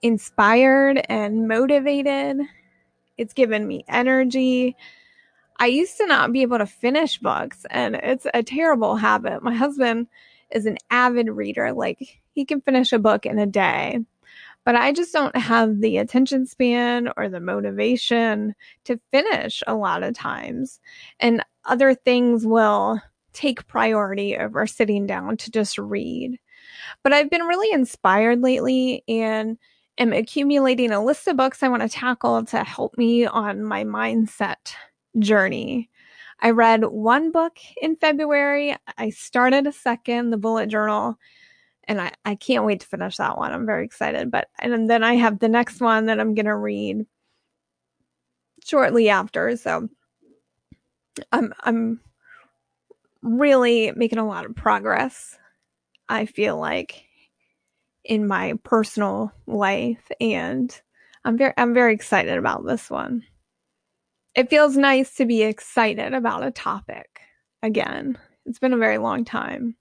inspired 0.03 1.05
and 1.09 1.47
motivated. 1.47 2.39
It's 3.17 3.35
given 3.35 3.67
me 3.67 3.85
energy. 3.89 4.77
I 5.59 5.67
used 5.67 5.97
to 5.99 6.07
not 6.07 6.33
be 6.33 6.43
able 6.43 6.59
to 6.59 6.67
finish 6.67 7.19
books, 7.19 7.67
and 7.71 7.95
it's 7.97 8.27
a 8.33 8.43
terrible 8.43 8.97
habit. 8.97 9.43
My 9.43 9.55
husband 9.55 10.07
is 10.51 10.65
an 10.65 10.79
avid 10.91 11.29
reader, 11.29 11.73
like, 11.73 12.21
he 12.33 12.45
can 12.45 12.63
finish 12.63 12.93
a 12.93 12.99
book 12.99 13.27
in 13.27 13.39
a 13.39 13.47
day. 13.47 13.99
But 14.65 14.77
I 14.77 14.93
just 14.93 15.13
don't 15.13 15.37
have 15.37 15.81
the 15.81 15.97
attention 15.97 16.47
span 16.47 17.11
or 17.17 17.29
the 17.29 17.41
motivation 17.41 18.55
to 18.85 19.01
finish 19.11 19.63
a 19.67 19.75
lot 19.75 20.03
of 20.03 20.15
times. 20.15 20.81
And 21.19 21.45
other 21.65 21.95
things 21.95 22.47
will 22.47 23.01
take 23.33 23.67
priority 23.67 24.37
over 24.37 24.67
sitting 24.67 25.07
down 25.07 25.37
to 25.39 25.51
just 25.51 25.79
read. 25.79 26.39
But 27.03 27.13
I've 27.13 27.31
been 27.31 27.43
really 27.43 27.73
inspired 27.73 28.43
lately 28.43 29.03
and 29.09 29.57
am 29.99 30.13
accumulating 30.13 30.91
a 30.91 31.05
list 31.05 31.27
of 31.29 31.37
books 31.37 31.63
I 31.63 31.69
want 31.69 31.83
to 31.83 31.89
tackle 31.89 32.45
to 32.47 32.65
help 32.65 32.97
me 32.99 33.27
on 33.27 33.63
my 33.63 33.85
mindset 33.85 34.75
journey. 35.19 35.91
I 36.41 36.51
read 36.51 36.85
one 36.85 37.31
book 37.31 37.59
in 37.81 37.97
February. 37.97 38.75
I 38.97 39.11
started 39.11 39.67
a 39.67 39.73
second, 39.73 40.31
the 40.31 40.39
bullet 40.39 40.69
journal, 40.69 41.19
and 41.91 42.01
I, 42.01 42.13
I 42.25 42.37
can't 42.37 42.65
wait 42.65 42.81
to 42.81 42.87
finish 42.87 43.17
that 43.17 43.37
one. 43.37 43.51
I'm 43.53 43.67
very 43.67 43.85
excited. 43.85 44.31
But 44.31 44.49
and 44.61 44.89
then 44.89 45.03
I 45.03 45.15
have 45.17 45.41
the 45.41 45.49
next 45.49 45.81
one 45.81 46.07
that 46.07 46.21
I'm 46.21 46.37
gonna 46.37 46.57
read 46.57 47.05
shortly 48.65 49.09
after. 49.09 49.57
So 49.57 49.89
I'm 51.33 51.53
I'm 51.63 52.01
really 53.23 53.91
making 53.97 54.21
a 54.21 54.27
lot 54.27 54.47
of 54.47 54.55
progress. 54.55 55.37
I 56.09 56.27
feel 56.27 56.57
like 56.57 57.03
in 58.05 58.29
my 58.29 58.55
personal 58.63 59.33
life 59.49 60.13
and 60.21 60.81
I'm 61.25 61.37
very 61.37 61.55
I'm 61.57 61.75
very 61.75 61.93
excited 61.93 62.39
about 62.39 62.65
this 62.65 62.89
one. 62.89 63.25
It 64.37 64.49
feels 64.49 64.77
nice 64.77 65.17
to 65.17 65.27
be 65.27 65.43
excited 65.43 66.15
about 66.15 66.47
a 66.47 66.53
topic 66.53 67.21
again. 67.65 68.17
It's 68.47 68.61
been 68.61 68.73
a 68.73 68.79
very 68.79 68.99
long 68.99 69.25
time. 69.25 69.75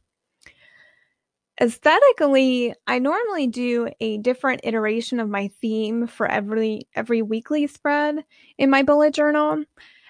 Aesthetically, 1.62 2.74
I 2.88 3.00
normally 3.00 3.48
do 3.48 3.90
a 4.00 4.18
different 4.20 4.62
iteration 4.64 5.20
of 5.20 5.30
my 5.30 5.50
theme 5.62 6.08
for 6.08 6.26
every 6.28 6.82
every 6.96 7.22
weekly 7.22 7.68
spread 7.68 8.24
in 8.58 8.70
my 8.70 8.82
bullet 8.84 9.14
journal. 9.14 9.64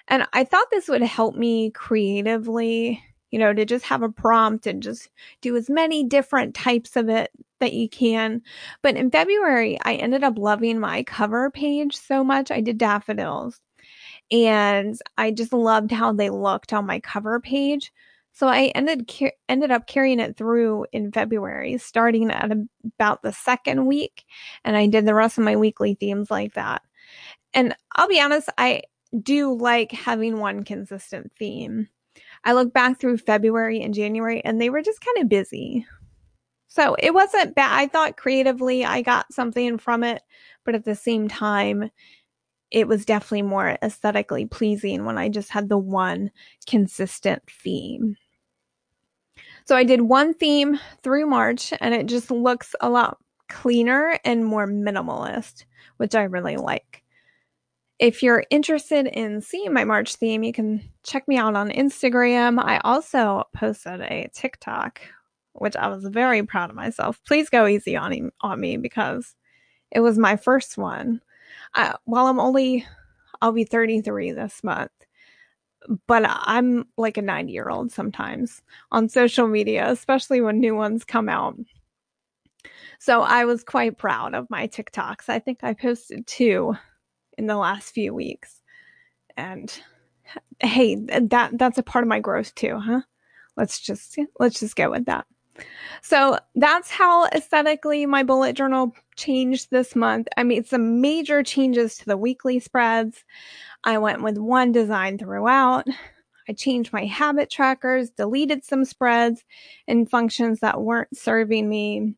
And 0.08 0.26
I 0.32 0.44
thought 0.44 0.66
this 0.70 0.88
would 0.88 1.02
help 1.02 1.34
me 1.36 1.70
creatively 1.70 3.02
you 3.32 3.38
know, 3.38 3.52
to 3.54 3.64
just 3.64 3.84
have 3.84 4.02
a 4.02 4.08
prompt 4.10 4.66
and 4.66 4.82
just 4.82 5.08
do 5.40 5.56
as 5.56 5.70
many 5.70 6.02
different 6.02 6.52
types 6.52 6.96
of 6.96 7.08
it 7.08 7.30
that 7.60 7.72
you 7.72 7.88
can. 7.88 8.42
But 8.82 8.96
in 8.96 9.08
February, 9.08 9.78
I 9.84 9.94
ended 9.94 10.24
up 10.24 10.36
loving 10.36 10.80
my 10.80 11.04
cover 11.04 11.48
page 11.48 11.96
so 11.96 12.24
much. 12.24 12.50
I 12.50 12.60
did 12.60 12.76
daffodils 12.76 13.60
and 14.30 14.96
I 15.18 15.30
just 15.32 15.52
loved 15.52 15.90
how 15.92 16.12
they 16.12 16.30
looked 16.30 16.72
on 16.72 16.86
my 16.86 17.00
cover 17.00 17.40
page. 17.40 17.92
So 18.40 18.48
I 18.48 18.72
ended 18.74 19.12
ended 19.50 19.70
up 19.70 19.86
carrying 19.86 20.18
it 20.18 20.34
through 20.34 20.86
in 20.92 21.12
February, 21.12 21.76
starting 21.76 22.30
at 22.30 22.50
about 22.82 23.20
the 23.20 23.34
second 23.34 23.84
week, 23.84 24.24
and 24.64 24.78
I 24.78 24.86
did 24.86 25.04
the 25.04 25.14
rest 25.14 25.36
of 25.36 25.44
my 25.44 25.56
weekly 25.56 25.92
themes 25.92 26.30
like 26.30 26.54
that. 26.54 26.80
And 27.52 27.76
I'll 27.96 28.08
be 28.08 28.18
honest, 28.18 28.48
I 28.56 28.84
do 29.22 29.52
like 29.52 29.92
having 29.92 30.38
one 30.38 30.64
consistent 30.64 31.30
theme. 31.38 31.86
I 32.42 32.54
look 32.54 32.72
back 32.72 32.98
through 32.98 33.18
February 33.18 33.82
and 33.82 33.92
January 33.92 34.42
and 34.42 34.58
they 34.58 34.70
were 34.70 34.80
just 34.80 35.04
kind 35.04 35.18
of 35.18 35.28
busy. 35.28 35.84
So 36.66 36.96
it 36.98 37.12
wasn't 37.12 37.54
bad. 37.54 37.78
I 37.78 37.88
thought 37.88 38.16
creatively 38.16 38.86
I 38.86 39.02
got 39.02 39.34
something 39.34 39.76
from 39.76 40.02
it, 40.02 40.22
but 40.64 40.74
at 40.74 40.86
the 40.86 40.94
same 40.94 41.28
time, 41.28 41.90
it 42.70 42.88
was 42.88 43.04
definitely 43.04 43.42
more 43.42 43.76
aesthetically 43.82 44.46
pleasing 44.46 45.04
when 45.04 45.18
I 45.18 45.28
just 45.28 45.50
had 45.50 45.68
the 45.68 45.76
one 45.76 46.30
consistent 46.66 47.42
theme. 47.50 48.16
So 49.70 49.76
I 49.76 49.84
did 49.84 50.00
one 50.00 50.34
theme 50.34 50.80
through 51.04 51.26
March 51.26 51.72
and 51.80 51.94
it 51.94 52.06
just 52.06 52.32
looks 52.32 52.74
a 52.80 52.90
lot 52.90 53.18
cleaner 53.48 54.18
and 54.24 54.44
more 54.44 54.66
minimalist, 54.66 55.64
which 55.96 56.16
I 56.16 56.24
really 56.24 56.56
like. 56.56 57.04
If 58.00 58.20
you're 58.20 58.42
interested 58.50 59.06
in 59.06 59.40
seeing 59.40 59.72
my 59.72 59.84
March 59.84 60.16
theme, 60.16 60.42
you 60.42 60.52
can 60.52 60.82
check 61.04 61.28
me 61.28 61.36
out 61.36 61.54
on 61.54 61.70
Instagram. 61.70 62.60
I 62.60 62.80
also 62.82 63.44
posted 63.54 64.00
a 64.00 64.28
TikTok, 64.34 65.02
which 65.52 65.76
I 65.76 65.86
was 65.86 66.02
very 66.02 66.42
proud 66.42 66.70
of 66.70 66.74
myself. 66.74 67.20
Please 67.24 67.48
go 67.48 67.68
easy 67.68 67.96
on, 67.96 68.32
on 68.40 68.60
me 68.60 68.76
because 68.76 69.36
it 69.92 70.00
was 70.00 70.18
my 70.18 70.34
first 70.34 70.78
one. 70.78 71.20
Uh, 71.74 71.92
while 72.06 72.26
I'm 72.26 72.40
only, 72.40 72.84
I'll 73.40 73.52
be 73.52 73.62
33 73.62 74.32
this 74.32 74.64
month. 74.64 74.90
But 76.06 76.24
I'm 76.26 76.86
like 76.96 77.16
a 77.16 77.22
90 77.22 77.52
year 77.52 77.68
old 77.68 77.92
sometimes 77.92 78.62
on 78.92 79.08
social 79.08 79.48
media, 79.48 79.90
especially 79.90 80.40
when 80.40 80.60
new 80.60 80.74
ones 80.74 81.04
come 81.04 81.28
out. 81.28 81.56
So 82.98 83.22
I 83.22 83.44
was 83.46 83.64
quite 83.64 83.98
proud 83.98 84.34
of 84.34 84.50
my 84.50 84.68
TikToks. 84.68 85.28
I 85.28 85.38
think 85.38 85.60
I 85.62 85.72
posted 85.72 86.26
two 86.26 86.74
in 87.38 87.46
the 87.46 87.56
last 87.56 87.94
few 87.94 88.12
weeks. 88.12 88.60
And 89.36 89.72
hey, 90.60 90.96
that 90.96 91.52
that's 91.54 91.78
a 91.78 91.82
part 91.82 92.04
of 92.04 92.08
my 92.08 92.20
growth 92.20 92.54
too, 92.54 92.78
huh? 92.78 93.00
Let's 93.56 93.80
just 93.80 94.18
let's 94.38 94.60
just 94.60 94.76
go 94.76 94.90
with 94.90 95.06
that. 95.06 95.26
So 96.02 96.38
that's 96.54 96.90
how 96.90 97.26
aesthetically 97.26 98.06
my 98.06 98.22
bullet 98.22 98.54
journal 98.56 98.94
changed 99.16 99.70
this 99.70 99.94
month. 99.94 100.28
I 100.36 100.42
made 100.42 100.66
some 100.66 101.00
major 101.00 101.42
changes 101.42 101.96
to 101.98 102.06
the 102.06 102.16
weekly 102.16 102.60
spreads. 102.60 103.24
I 103.84 103.98
went 103.98 104.22
with 104.22 104.38
one 104.38 104.72
design 104.72 105.18
throughout. 105.18 105.86
I 106.48 106.52
changed 106.52 106.92
my 106.92 107.04
habit 107.04 107.50
trackers, 107.50 108.10
deleted 108.10 108.64
some 108.64 108.84
spreads 108.84 109.44
and 109.86 110.10
functions 110.10 110.60
that 110.60 110.80
weren't 110.80 111.16
serving 111.16 111.68
me. 111.68 112.14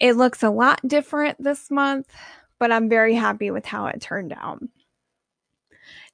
It 0.00 0.16
looks 0.16 0.42
a 0.42 0.50
lot 0.50 0.80
different 0.86 1.42
this 1.42 1.70
month, 1.70 2.08
but 2.58 2.72
I'm 2.72 2.88
very 2.88 3.14
happy 3.14 3.50
with 3.50 3.66
how 3.66 3.86
it 3.86 4.00
turned 4.00 4.32
out. 4.32 4.62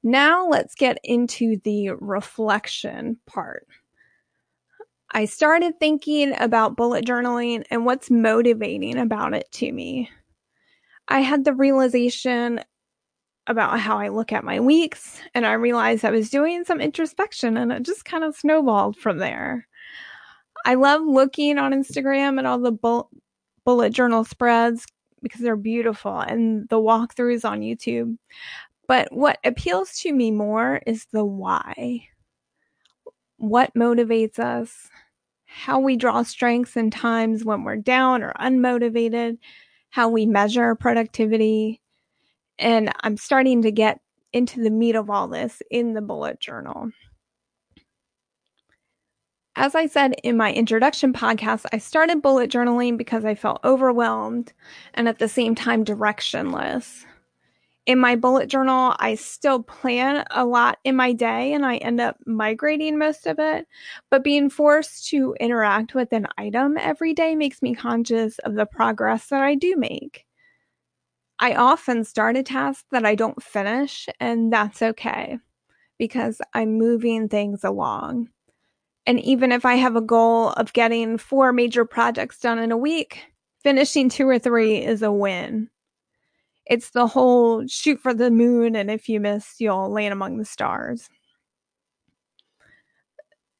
Now 0.02 0.48
let's 0.48 0.74
get 0.74 0.98
into 1.02 1.58
the 1.64 1.90
reflection 1.90 3.18
part. 3.26 3.66
I 5.10 5.24
started 5.24 5.80
thinking 5.80 6.34
about 6.38 6.76
bullet 6.76 7.04
journaling 7.04 7.64
and 7.70 7.84
what's 7.84 8.10
motivating 8.10 8.98
about 8.98 9.34
it 9.34 9.50
to 9.52 9.72
me. 9.72 10.10
I 11.08 11.20
had 11.20 11.44
the 11.44 11.54
realization 11.54 12.60
about 13.48 13.80
how 13.80 13.98
I 13.98 14.08
look 14.08 14.32
at 14.32 14.44
my 14.44 14.60
weeks, 14.60 15.20
and 15.34 15.44
I 15.46 15.54
realized 15.54 16.04
I 16.04 16.10
was 16.10 16.30
doing 16.30 16.64
some 16.64 16.80
introspection 16.80 17.56
and 17.56 17.72
it 17.72 17.82
just 17.82 18.04
kind 18.04 18.22
of 18.22 18.36
snowballed 18.36 18.96
from 18.96 19.18
there. 19.18 19.66
I 20.64 20.74
love 20.74 21.02
looking 21.02 21.58
on 21.58 21.72
Instagram 21.72 22.38
at 22.38 22.46
all 22.46 22.58
the 22.58 22.72
bu- 22.72 23.08
bullet 23.64 23.90
journal 23.92 24.24
spreads 24.24 24.86
because 25.22 25.40
they're 25.40 25.56
beautiful 25.56 26.20
and 26.20 26.68
the 26.68 26.76
walkthroughs 26.76 27.48
on 27.48 27.60
YouTube. 27.60 28.16
But 28.86 29.08
what 29.12 29.38
appeals 29.44 29.98
to 30.00 30.12
me 30.12 30.30
more 30.30 30.80
is 30.86 31.06
the 31.12 31.24
why. 31.24 32.08
What 33.38 33.72
motivates 33.74 34.38
us? 34.38 34.88
How 35.46 35.80
we 35.80 35.96
draw 35.96 36.22
strengths 36.22 36.76
in 36.76 36.90
times 36.90 37.44
when 37.44 37.64
we're 37.64 37.76
down 37.76 38.22
or 38.22 38.32
unmotivated, 38.38 39.38
how 39.90 40.08
we 40.08 40.26
measure 40.26 40.74
productivity, 40.74 41.80
and 42.58 42.92
I'm 43.00 43.16
starting 43.16 43.62
to 43.62 43.70
get 43.70 44.00
into 44.32 44.60
the 44.60 44.70
meat 44.70 44.94
of 44.94 45.10
all 45.10 45.28
this 45.28 45.62
in 45.70 45.94
the 45.94 46.02
bullet 46.02 46.40
journal. 46.40 46.90
As 49.56 49.74
I 49.74 49.86
said 49.86 50.14
in 50.22 50.36
my 50.36 50.52
introduction 50.52 51.12
podcast, 51.12 51.66
I 51.72 51.78
started 51.78 52.22
bullet 52.22 52.48
journaling 52.48 52.96
because 52.96 53.24
I 53.24 53.34
felt 53.34 53.64
overwhelmed 53.64 54.52
and 54.94 55.08
at 55.08 55.18
the 55.18 55.28
same 55.28 55.56
time 55.56 55.84
directionless. 55.84 57.04
In 57.84 57.98
my 57.98 58.14
bullet 58.14 58.48
journal, 58.48 58.94
I 59.00 59.16
still 59.16 59.62
plan 59.62 60.24
a 60.30 60.44
lot 60.44 60.78
in 60.84 60.94
my 60.94 61.12
day 61.12 61.54
and 61.54 61.66
I 61.66 61.78
end 61.78 62.00
up 62.00 62.18
migrating 62.24 62.98
most 62.98 63.26
of 63.26 63.40
it. 63.40 63.66
But 64.10 64.22
being 64.22 64.48
forced 64.48 65.08
to 65.08 65.34
interact 65.40 65.92
with 65.92 66.12
an 66.12 66.28
item 66.36 66.76
every 66.78 67.12
day 67.12 67.34
makes 67.34 67.60
me 67.60 67.74
conscious 67.74 68.38
of 68.40 68.54
the 68.54 68.66
progress 68.66 69.26
that 69.28 69.42
I 69.42 69.56
do 69.56 69.74
make. 69.76 70.27
I 71.40 71.54
often 71.54 72.04
start 72.04 72.36
a 72.36 72.42
task 72.42 72.84
that 72.90 73.04
I 73.04 73.14
don't 73.14 73.42
finish, 73.42 74.08
and 74.18 74.52
that's 74.52 74.82
okay 74.82 75.38
because 75.98 76.40
I'm 76.54 76.78
moving 76.78 77.28
things 77.28 77.64
along. 77.64 78.28
And 79.06 79.20
even 79.20 79.52
if 79.52 79.64
I 79.64 79.76
have 79.76 79.96
a 79.96 80.00
goal 80.00 80.50
of 80.50 80.72
getting 80.72 81.16
four 81.16 81.52
major 81.52 81.84
projects 81.84 82.40
done 82.40 82.58
in 82.58 82.72
a 82.72 82.76
week, 82.76 83.24
finishing 83.62 84.08
two 84.08 84.28
or 84.28 84.38
three 84.38 84.84
is 84.84 85.02
a 85.02 85.12
win. 85.12 85.70
It's 86.66 86.90
the 86.90 87.06
whole 87.06 87.66
shoot 87.66 88.00
for 88.00 88.12
the 88.12 88.30
moon, 88.30 88.76
and 88.76 88.90
if 88.90 89.08
you 89.08 89.20
miss, 89.20 89.54
you'll 89.58 89.90
land 89.90 90.12
among 90.12 90.38
the 90.38 90.44
stars. 90.44 91.08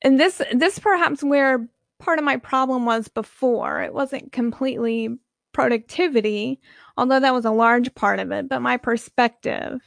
And 0.03 0.21
this, 0.21 0.43
this 0.53 0.79
perhaps 0.79 1.23
where 1.23 1.69
part 1.99 2.19
of 2.19 2.25
my 2.25 2.37
problem 2.37 2.85
was 2.85 3.09
before. 3.09 3.83
It 3.83 3.95
wasn't 3.95 4.33
completely 4.33 5.09
productivity, 5.53 6.61
although 6.97 7.21
that 7.21 7.35
was 7.35 7.45
a 7.45 7.51
large 7.51 7.95
part 7.95 8.19
of 8.19 8.31
it, 8.31 8.49
but 8.49 8.61
my 8.63 8.77
perspective. 8.77 9.81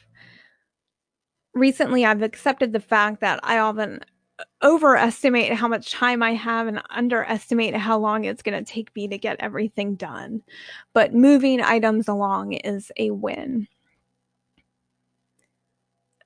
Recently, 1.54 2.04
I've 2.04 2.22
accepted 2.22 2.72
the 2.72 2.80
fact 2.80 3.20
that 3.20 3.40
I 3.42 3.58
often 3.58 4.00
uh, 4.38 4.44
overestimate 4.62 5.52
how 5.52 5.68
much 5.68 5.92
time 5.92 6.22
I 6.22 6.34
have 6.34 6.66
and 6.66 6.82
underestimate 6.90 7.76
how 7.76 7.98
long 7.98 8.24
it's 8.24 8.42
going 8.42 8.62
to 8.64 8.72
take 8.72 8.94
me 8.96 9.08
to 9.08 9.18
get 9.18 9.36
everything 9.40 9.94
done. 9.94 10.42
But 10.94 11.14
moving 11.14 11.60
items 11.60 12.08
along 12.08 12.54
is 12.54 12.90
a 12.96 13.10
win. 13.10 13.68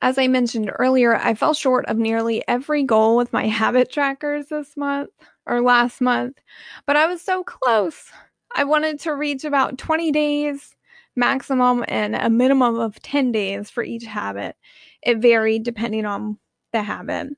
As 0.03 0.19
I 0.19 0.29
mentioned 0.29 0.71
earlier, 0.79 1.17
I 1.17 1.35
fell 1.35 1.55
short 1.55 1.87
of 1.87 1.97
nearly 1.97 2.47
every 2.47 2.83
goal 2.85 3.17
with 3.17 3.33
my 3.33 3.47
habit 3.47 3.91
trackers 3.91 4.47
this 4.47 4.77
month 4.77 5.11
or 5.47 5.61
last 5.63 6.01
month, 6.01 6.39
but 6.87 6.97
I 6.97 7.07
was 7.07 7.23
so 7.23 7.43
close. 7.43 8.13
I 8.57 8.65
wanted 8.65 8.99
to 9.01 9.15
reach 9.15 9.45
about 9.45 9.77
20 9.79 10.11
days 10.11 10.75
maximum 11.15 11.85
and 11.89 12.17
a 12.17 12.31
minimum 12.31 12.79
of 12.79 13.01
10 13.03 13.31
days 13.31 13.71
for 13.71 13.85
each 13.85 14.05
habit. 14.05 14.57
It 15.03 15.19
varied 15.19 15.63
depending 15.63 16.07
on 16.07 16.39
the 16.73 16.83
habit. 16.83 17.29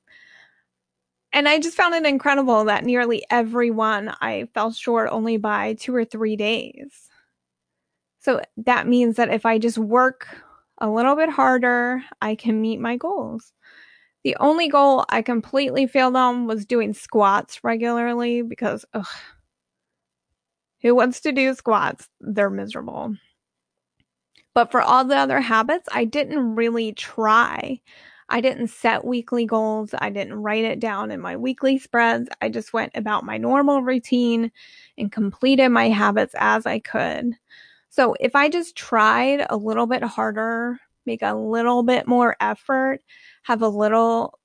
And 1.33 1.49
I 1.49 1.59
just 1.59 1.77
found 1.77 1.95
it 1.95 2.07
incredible 2.07 2.65
that 2.65 2.85
nearly 2.85 3.25
everyone 3.31 4.15
I 4.21 4.49
fell 4.55 4.73
short 4.73 5.11
only 5.13 5.37
by 5.37 5.75
two 5.75 5.95
or 5.95 6.05
three 6.05 6.37
days. 6.37 7.09
So 8.21 8.41
that 8.59 8.87
means 8.87 9.17
that 9.17 9.33
if 9.33 9.45
I 9.45 9.59
just 9.59 9.79
work 9.79 10.29
a 10.79 10.89
little 10.89 11.17
bit 11.17 11.29
harder, 11.29 12.03
I 12.23 12.35
can 12.35 12.61
meet 12.61 12.81
my 12.81 12.97
goals. 12.97 13.53
The 14.25 14.37
only 14.41 14.69
goal 14.69 15.05
I 15.09 15.23
completely 15.23 15.87
failed 15.87 16.17
on 16.17 16.47
was 16.47 16.67
doing 16.67 16.93
squats 16.93 17.63
regularly 17.63 18.43
because, 18.43 18.85
ugh, 18.95 19.07
who 20.81 20.95
wants 20.95 21.21
to 21.21 21.33
do 21.33 21.55
squats? 21.55 22.09
They're 22.21 22.51
miserable. 22.51 23.15
But 24.55 24.71
for 24.71 24.81
all 24.81 25.05
the 25.05 25.17
other 25.17 25.41
habits, 25.41 25.89
I 25.93 26.05
didn't 26.05 26.55
really 26.57 26.93
try. 26.93 27.81
I 28.29 28.41
didn't 28.41 28.69
set 28.69 29.05
weekly 29.05 29.47
goals. 29.47 29.95
I 29.99 30.11
didn't 30.11 30.43
write 30.43 30.65
it 30.65 30.81
down 30.81 31.11
in 31.11 31.21
my 31.21 31.37
weekly 31.37 31.79
spreads. 31.79 32.29
I 32.43 32.49
just 32.49 32.73
went 32.73 32.93
about 32.95 33.25
my 33.25 33.39
normal 33.39 33.83
routine 33.83 34.53
and 34.99 35.11
completed 35.11 35.71
my 35.71 35.89
habits 35.89 36.35
as 36.39 36.67
I 36.67 36.81
could. 36.81 37.35
So 37.89 38.15
if 38.21 38.37
I 38.37 38.49
just 38.49 38.77
tried 38.77 39.47
a 39.49 39.57
little 39.57 39.87
bit 39.87 40.03
harder, 40.03 40.79
make 41.07 41.23
a 41.23 41.35
little 41.35 41.83
bit 41.83 42.07
more 42.07 42.37
effort, 42.41 43.01
have 43.45 43.63
a 43.63 43.69
little 43.69 44.39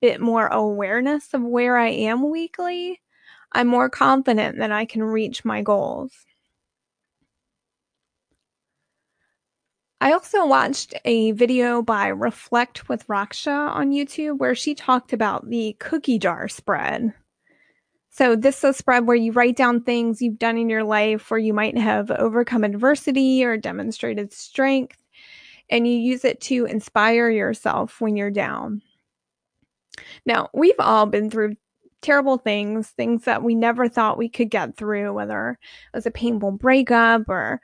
bit 0.00 0.20
more 0.20 0.46
awareness 0.48 1.34
of 1.34 1.42
where 1.42 1.76
I 1.76 1.88
am 1.88 2.30
weekly, 2.30 3.00
I'm 3.52 3.66
more 3.66 3.88
confident 3.88 4.58
that 4.58 4.72
I 4.72 4.84
can 4.84 5.02
reach 5.02 5.44
my 5.44 5.62
goals. 5.62 6.12
I 10.00 10.12
also 10.12 10.46
watched 10.46 10.94
a 11.04 11.32
video 11.32 11.82
by 11.82 12.06
Reflect 12.06 12.88
with 12.88 13.06
Raksha 13.08 13.70
on 13.70 13.90
YouTube 13.90 14.38
where 14.38 14.54
she 14.54 14.74
talked 14.74 15.12
about 15.12 15.48
the 15.50 15.76
cookie 15.80 16.18
jar 16.18 16.46
spread. 16.46 17.12
So, 18.10 18.36
this 18.36 18.58
is 18.58 18.64
a 18.64 18.72
spread 18.72 19.06
where 19.06 19.16
you 19.16 19.32
write 19.32 19.56
down 19.56 19.82
things 19.82 20.22
you've 20.22 20.38
done 20.38 20.56
in 20.56 20.70
your 20.70 20.84
life 20.84 21.30
where 21.30 21.40
you 21.40 21.52
might 21.52 21.76
have 21.76 22.10
overcome 22.12 22.64
adversity 22.64 23.44
or 23.44 23.56
demonstrated 23.56 24.32
strength, 24.32 24.98
and 25.68 25.86
you 25.86 25.94
use 25.94 26.24
it 26.24 26.40
to 26.42 26.64
inspire 26.64 27.28
yourself 27.28 28.00
when 28.00 28.16
you're 28.16 28.30
down. 28.30 28.82
Now, 30.24 30.48
we've 30.54 30.78
all 30.78 31.06
been 31.06 31.30
through 31.30 31.56
terrible 32.02 32.38
things, 32.38 32.88
things 32.90 33.24
that 33.24 33.42
we 33.42 33.54
never 33.54 33.88
thought 33.88 34.18
we 34.18 34.28
could 34.28 34.50
get 34.50 34.76
through, 34.76 35.12
whether 35.12 35.58
it 35.92 35.96
was 35.96 36.06
a 36.06 36.10
painful 36.10 36.52
breakup 36.52 37.28
or 37.28 37.60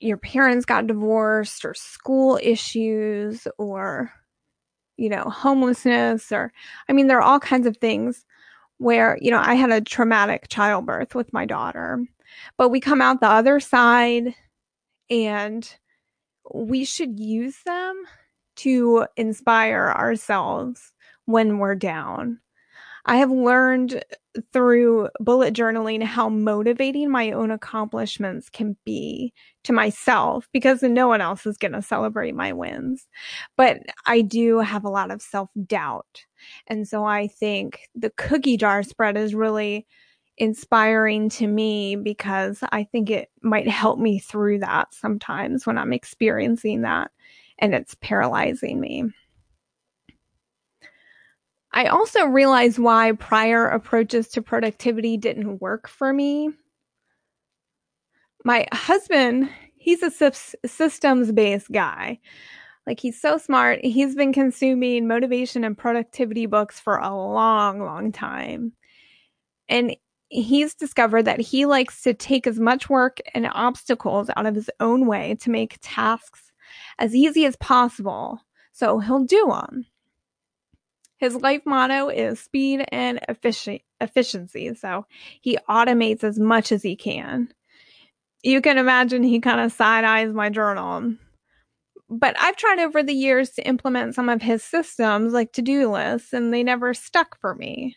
your 0.00 0.16
parents 0.16 0.64
got 0.64 0.86
divorced 0.86 1.64
or 1.64 1.74
school 1.74 2.38
issues 2.42 3.48
or 3.58 4.12
you 4.96 5.08
know 5.08 5.24
homelessness 5.24 6.30
or 6.32 6.52
i 6.88 6.92
mean 6.92 7.06
there 7.06 7.18
are 7.18 7.22
all 7.22 7.40
kinds 7.40 7.66
of 7.66 7.76
things 7.76 8.24
where 8.78 9.18
you 9.20 9.30
know 9.30 9.40
i 9.40 9.54
had 9.54 9.70
a 9.70 9.80
traumatic 9.80 10.48
childbirth 10.48 11.14
with 11.14 11.32
my 11.32 11.44
daughter 11.44 12.04
but 12.56 12.68
we 12.68 12.80
come 12.80 13.00
out 13.00 13.20
the 13.20 13.28
other 13.28 13.58
side 13.60 14.34
and 15.10 15.76
we 16.54 16.84
should 16.84 17.18
use 17.18 17.56
them 17.64 18.02
to 18.56 19.06
inspire 19.16 19.92
ourselves 19.96 20.92
when 21.26 21.58
we're 21.58 21.74
down 21.74 22.40
I 23.08 23.16
have 23.16 23.30
learned 23.30 24.04
through 24.52 25.08
bullet 25.18 25.54
journaling 25.54 26.02
how 26.02 26.28
motivating 26.28 27.10
my 27.10 27.32
own 27.32 27.50
accomplishments 27.50 28.50
can 28.50 28.76
be 28.84 29.32
to 29.64 29.72
myself 29.72 30.46
because 30.52 30.82
no 30.82 31.08
one 31.08 31.22
else 31.22 31.46
is 31.46 31.56
going 31.56 31.72
to 31.72 31.80
celebrate 31.80 32.34
my 32.34 32.52
wins. 32.52 33.08
But 33.56 33.78
I 34.04 34.20
do 34.20 34.58
have 34.58 34.84
a 34.84 34.90
lot 34.90 35.10
of 35.10 35.22
self 35.22 35.48
doubt. 35.66 36.26
And 36.66 36.86
so 36.86 37.02
I 37.02 37.28
think 37.28 37.80
the 37.94 38.10
cookie 38.10 38.58
jar 38.58 38.82
spread 38.82 39.16
is 39.16 39.34
really 39.34 39.86
inspiring 40.36 41.30
to 41.30 41.46
me 41.46 41.96
because 41.96 42.58
I 42.72 42.84
think 42.84 43.08
it 43.08 43.30
might 43.40 43.68
help 43.68 43.98
me 43.98 44.18
through 44.18 44.58
that 44.58 44.92
sometimes 44.92 45.66
when 45.66 45.78
I'm 45.78 45.94
experiencing 45.94 46.82
that 46.82 47.10
and 47.58 47.74
it's 47.74 47.96
paralyzing 48.02 48.78
me. 48.78 49.04
I 51.72 51.86
also 51.86 52.24
realized 52.24 52.78
why 52.78 53.12
prior 53.12 53.66
approaches 53.66 54.28
to 54.28 54.42
productivity 54.42 55.16
didn't 55.16 55.60
work 55.60 55.88
for 55.88 56.12
me. 56.12 56.50
My 58.44 58.66
husband, 58.72 59.50
he's 59.76 60.02
a 60.02 60.10
systems 60.66 61.32
based 61.32 61.70
guy. 61.70 62.20
Like, 62.86 63.00
he's 63.00 63.20
so 63.20 63.36
smart. 63.36 63.84
He's 63.84 64.14
been 64.14 64.32
consuming 64.32 65.06
motivation 65.06 65.62
and 65.62 65.76
productivity 65.76 66.46
books 66.46 66.80
for 66.80 66.96
a 66.96 67.14
long, 67.14 67.80
long 67.80 68.12
time. 68.12 68.72
And 69.68 69.94
he's 70.30 70.74
discovered 70.74 71.24
that 71.24 71.40
he 71.40 71.66
likes 71.66 72.02
to 72.02 72.14
take 72.14 72.46
as 72.46 72.58
much 72.58 72.88
work 72.88 73.20
and 73.34 73.46
obstacles 73.52 74.30
out 74.36 74.46
of 74.46 74.54
his 74.54 74.70
own 74.80 75.06
way 75.06 75.36
to 75.40 75.50
make 75.50 75.78
tasks 75.82 76.50
as 76.98 77.14
easy 77.14 77.44
as 77.44 77.56
possible. 77.56 78.40
So 78.72 79.00
he'll 79.00 79.24
do 79.24 79.46
them. 79.48 79.84
His 81.18 81.34
life 81.34 81.62
motto 81.66 82.08
is 82.08 82.40
speed 82.40 82.84
and 82.90 83.20
effici- 83.28 83.82
efficiency. 84.00 84.74
So 84.74 85.06
he 85.40 85.58
automates 85.68 86.24
as 86.24 86.38
much 86.38 86.72
as 86.72 86.82
he 86.82 86.96
can. 86.96 87.52
You 88.42 88.60
can 88.60 88.78
imagine 88.78 89.22
he 89.22 89.40
kind 89.40 89.60
of 89.60 89.72
side 89.72 90.04
eyes 90.04 90.32
my 90.32 90.48
journal. 90.48 91.14
But 92.08 92.36
I've 92.40 92.56
tried 92.56 92.78
over 92.78 93.02
the 93.02 93.12
years 93.12 93.50
to 93.50 93.66
implement 93.66 94.14
some 94.14 94.28
of 94.28 94.40
his 94.40 94.64
systems, 94.64 95.32
like 95.32 95.52
to 95.52 95.62
do 95.62 95.90
lists, 95.90 96.32
and 96.32 96.54
they 96.54 96.62
never 96.62 96.94
stuck 96.94 97.38
for 97.40 97.54
me. 97.54 97.96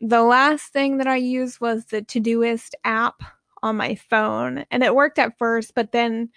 The 0.00 0.22
last 0.22 0.72
thing 0.72 0.96
that 0.98 1.06
I 1.06 1.16
used 1.16 1.60
was 1.60 1.86
the 1.86 2.00
Todoist 2.00 2.70
app 2.84 3.22
on 3.62 3.76
my 3.76 3.96
phone, 3.96 4.64
and 4.70 4.82
it 4.82 4.94
worked 4.94 5.18
at 5.18 5.36
first, 5.36 5.74
but 5.74 5.92
then 5.92 6.30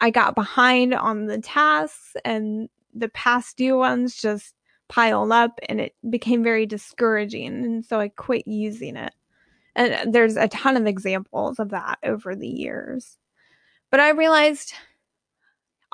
I 0.00 0.10
got 0.10 0.34
behind 0.34 0.92
on 0.92 1.26
the 1.26 1.38
tasks, 1.38 2.14
and 2.24 2.68
the 2.92 3.08
past 3.08 3.56
due 3.56 3.78
ones 3.78 4.20
just 4.20 4.52
piled 4.88 5.32
up 5.32 5.58
and 5.68 5.80
it 5.80 5.94
became 6.08 6.42
very 6.42 6.66
discouraging. 6.66 7.64
And 7.64 7.84
so 7.84 8.00
I 8.00 8.08
quit 8.08 8.46
using 8.46 8.96
it. 8.96 9.12
And 9.76 10.12
there's 10.12 10.36
a 10.36 10.48
ton 10.48 10.76
of 10.76 10.86
examples 10.86 11.58
of 11.58 11.70
that 11.70 11.98
over 12.02 12.34
the 12.34 12.48
years. 12.48 13.16
But 13.90 14.00
I 14.00 14.10
realized 14.10 14.74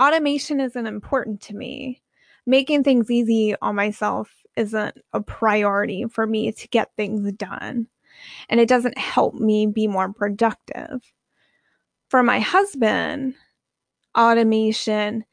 automation 0.01 0.61
isn't 0.61 0.87
important 0.87 1.41
to 1.43 1.55
me. 1.55 2.01
Making 2.47 2.85
things 2.85 3.11
easy 3.11 3.55
on 3.63 3.75
myself 3.75 4.31
isn't 4.57 4.97
a 5.13 5.21
priority 5.21 6.05
for 6.05 6.27
me 6.27 6.53
to 6.53 6.69
get 6.69 6.91
things 6.97 7.31
done. 7.33 7.87
And 8.49 8.61
it 8.61 8.69
doesn't 8.69 8.99
help 8.99 9.35
me 9.35 9.67
be 9.67 9.87
more 9.87 10.13
productive. 10.13 11.03
For 12.09 12.23
my 12.23 12.41
husband, 12.41 13.35
automation 14.17 15.25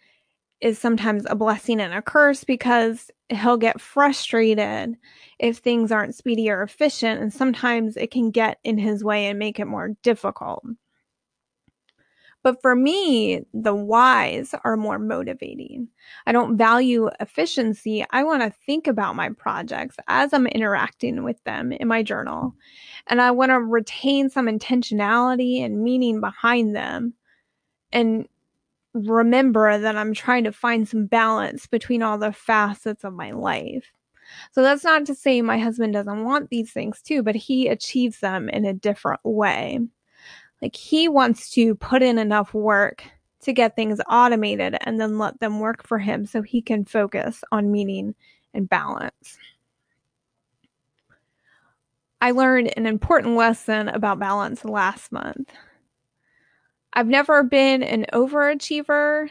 is 0.61 0.79
sometimes 0.79 1.25
a 1.27 1.35
blessing 1.35 1.79
and 1.81 1.93
a 1.93 2.01
curse 2.01 2.43
because 2.43 3.11
he'll 3.31 3.57
get 3.57 3.81
frustrated 3.81 4.95
if 5.39 5.57
things 5.57 5.91
aren't 5.91 6.15
speedy 6.15 6.49
or 6.49 6.61
efficient, 6.61 7.21
and 7.21 7.33
sometimes 7.33 7.97
it 7.97 8.11
can 8.11 8.31
get 8.31 8.59
in 8.63 8.77
his 8.77 9.03
way 9.03 9.27
and 9.27 9.39
make 9.39 9.59
it 9.59 9.65
more 9.65 9.95
difficult. 10.03 10.63
But 12.43 12.61
for 12.61 12.75
me, 12.75 13.45
the 13.53 13.75
whys 13.75 14.55
are 14.63 14.75
more 14.75 14.97
motivating. 14.97 15.89
I 16.25 16.31
don't 16.31 16.57
value 16.57 17.07
efficiency. 17.19 18.03
I 18.09 18.23
want 18.23 18.41
to 18.41 18.49
think 18.65 18.87
about 18.87 19.15
my 19.15 19.29
projects 19.29 19.95
as 20.07 20.33
I'm 20.33 20.47
interacting 20.47 21.23
with 21.23 21.43
them 21.43 21.71
in 21.71 21.87
my 21.87 22.01
journal. 22.01 22.55
And 23.05 23.21
I 23.21 23.29
want 23.29 23.51
to 23.51 23.59
retain 23.59 24.29
some 24.29 24.47
intentionality 24.47 25.63
and 25.63 25.83
meaning 25.83 26.19
behind 26.19 26.75
them. 26.75 27.13
And 27.91 28.27
remember 28.93 29.77
that 29.77 29.95
I'm 29.95 30.13
trying 30.13 30.43
to 30.45 30.51
find 30.51 30.87
some 30.87 31.05
balance 31.05 31.67
between 31.67 32.03
all 32.03 32.17
the 32.17 32.33
facets 32.33 33.03
of 33.03 33.13
my 33.13 33.31
life. 33.31 33.91
So 34.51 34.61
that's 34.61 34.83
not 34.83 35.05
to 35.05 35.15
say 35.15 35.41
my 35.41 35.57
husband 35.57 35.93
doesn't 35.93 36.23
want 36.23 36.49
these 36.49 36.71
things 36.71 37.01
too, 37.01 37.23
but 37.23 37.35
he 37.35 37.67
achieves 37.67 38.19
them 38.19 38.49
in 38.49 38.65
a 38.65 38.73
different 38.73 39.21
way. 39.23 39.79
Like 40.61 40.75
he 40.75 41.07
wants 41.07 41.49
to 41.51 41.75
put 41.75 42.03
in 42.03 42.17
enough 42.17 42.53
work 42.53 43.03
to 43.41 43.53
get 43.53 43.75
things 43.75 43.99
automated 44.09 44.77
and 44.81 45.01
then 45.01 45.17
let 45.17 45.39
them 45.39 45.59
work 45.59 45.85
for 45.85 45.97
him 45.97 46.25
so 46.25 46.41
he 46.41 46.61
can 46.61 46.85
focus 46.85 47.43
on 47.51 47.71
meaning 47.71 48.13
and 48.53 48.69
balance. 48.69 49.37
I 52.21 52.31
learned 52.31 52.71
an 52.77 52.85
important 52.85 53.35
lesson 53.35 53.87
about 53.87 54.19
balance 54.19 54.63
last 54.63 55.11
month. 55.11 55.51
I've 56.93 57.07
never 57.07 57.43
been 57.43 57.83
an 57.83 58.05
overachiever. 58.13 59.29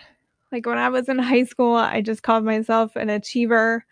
Like 0.50 0.66
when 0.66 0.78
I 0.78 0.88
was 0.88 1.08
in 1.08 1.18
high 1.18 1.44
school, 1.44 1.74
I 1.76 2.00
just 2.00 2.22
called 2.22 2.44
myself 2.44 2.96
an 2.96 3.10
achiever. 3.10 3.84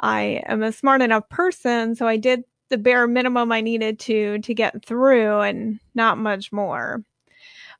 I 0.00 0.42
am 0.46 0.62
a 0.62 0.72
smart 0.72 1.02
enough 1.02 1.28
person, 1.28 1.94
so 1.94 2.06
I 2.06 2.16
did 2.16 2.44
the 2.68 2.78
bare 2.78 3.06
minimum 3.06 3.52
I 3.52 3.60
needed 3.60 3.98
to 4.00 4.38
to 4.40 4.54
get 4.54 4.84
through 4.84 5.40
and 5.40 5.78
not 5.94 6.18
much 6.18 6.52
more. 6.52 7.04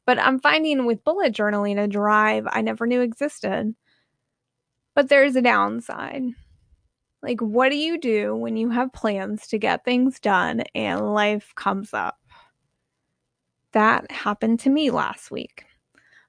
But 0.07 0.19
I'm 0.21 0.39
finding 0.39 0.87
with 0.87 1.05
bullet 1.05 1.35
journaling 1.35 1.83
a 1.83 1.89
drive 1.89 2.47
I 2.49 2.62
never 2.62 2.87
knew 2.87 3.01
existed. 3.01 3.75
But 4.95 5.09
there's 5.09 5.37
a 5.37 5.43
downside. 5.43 6.23
Like, 7.23 7.41
what 7.41 7.71
do 7.71 7.77
you 7.77 7.99
do 7.99 8.37
when 8.37 8.57
you 8.57 8.71
have 8.71 8.93
plans 8.93 9.49
to 9.49 9.59
get 9.59 9.85
things 9.85 10.21
done 10.21 10.62
and 10.75 11.12
life 11.12 11.53
comes 11.57 11.93
up? 11.93 12.17
That 13.77 14.11
happened 14.11 14.59
to 14.59 14.71
me 14.71 14.91
last 14.91 15.31
week. 15.31 15.67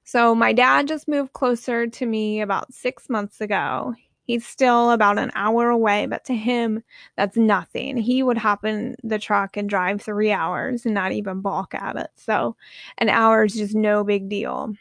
So 0.04 0.34
my 0.34 0.52
dad 0.52 0.86
just 0.86 1.08
moved 1.08 1.32
closer 1.32 1.86
to 1.86 2.04
me 2.04 2.42
about 2.42 2.74
six 2.74 3.08
months 3.08 3.40
ago. 3.40 3.94
He's 4.24 4.46
still 4.46 4.90
about 4.90 5.18
an 5.18 5.30
hour 5.34 5.70
away, 5.70 6.04
but 6.04 6.26
to 6.26 6.34
him, 6.34 6.82
that's 7.16 7.38
nothing. 7.38 7.96
He 7.96 8.22
would 8.22 8.36
hop 8.36 8.66
in 8.66 8.96
the 9.02 9.18
truck 9.18 9.56
and 9.56 9.66
drive 9.66 10.02
three 10.02 10.30
hours 10.30 10.84
and 10.84 10.94
not 10.94 11.12
even 11.12 11.40
balk 11.40 11.74
at 11.74 11.96
it. 11.96 12.10
So 12.16 12.54
an 12.98 13.08
hour 13.08 13.44
is 13.44 13.54
just 13.54 13.74
no 13.74 14.04
big 14.04 14.28
deal. 14.28 14.74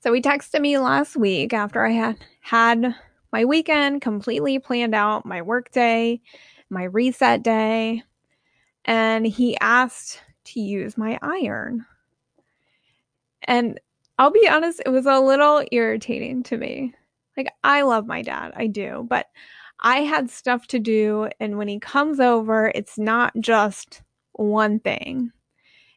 So 0.00 0.10
he 0.14 0.22
texted 0.22 0.62
me 0.62 0.78
last 0.78 1.18
week 1.18 1.52
after 1.52 1.84
I 1.84 1.90
had 1.90 2.16
had 2.40 2.94
my 3.30 3.44
weekend 3.44 4.00
completely 4.00 4.58
planned 4.58 4.94
out, 4.94 5.26
my 5.26 5.42
work 5.42 5.70
day, 5.70 6.22
my 6.70 6.84
reset 6.84 7.42
day, 7.42 8.04
and 8.86 9.26
he 9.26 9.58
asked 9.60 10.22
to 10.52 10.60
use 10.60 10.96
my 10.96 11.18
iron. 11.22 11.84
And 13.42 13.80
I'll 14.18 14.30
be 14.30 14.48
honest, 14.48 14.82
it 14.84 14.90
was 14.90 15.06
a 15.06 15.20
little 15.20 15.64
irritating 15.72 16.42
to 16.44 16.56
me. 16.56 16.94
Like, 17.36 17.52
I 17.62 17.82
love 17.82 18.06
my 18.06 18.22
dad, 18.22 18.52
I 18.56 18.66
do, 18.66 19.06
but 19.08 19.26
I 19.80 19.98
had 19.98 20.28
stuff 20.28 20.66
to 20.68 20.78
do. 20.78 21.28
And 21.38 21.56
when 21.56 21.68
he 21.68 21.78
comes 21.78 22.18
over, 22.18 22.72
it's 22.74 22.98
not 22.98 23.32
just 23.38 24.02
one 24.32 24.80
thing, 24.80 25.30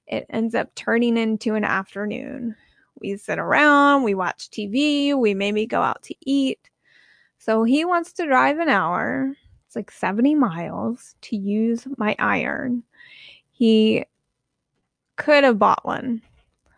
it 0.08 0.26
ends 0.30 0.56
up 0.56 0.74
turning 0.76 1.18
into 1.18 1.56
an 1.56 1.64
afternoon. 1.64 2.56
We 3.00 3.18
sit 3.18 3.40
around, 3.40 4.04
we 4.04 4.14
watch 4.14 4.50
TV, 4.50 5.18
we 5.18 5.34
maybe 5.34 5.66
go 5.66 5.82
out 5.82 6.04
to 6.04 6.16
eat. 6.22 6.70
So 7.40 7.64
he 7.64 7.86
wants 7.86 8.14
to 8.14 8.28
drive 8.28 8.60
an 8.60 8.70
hour, 8.70 9.34
it's 9.66 9.76
like 9.76 9.90
70 9.90 10.36
miles, 10.36 11.16
to 11.22 11.36
use 11.36 11.88
my 11.98 12.16
iron. 12.20 12.84
He 13.52 14.06
could 15.18 15.44
have 15.44 15.60
bought 15.60 15.86
one 15.86 16.22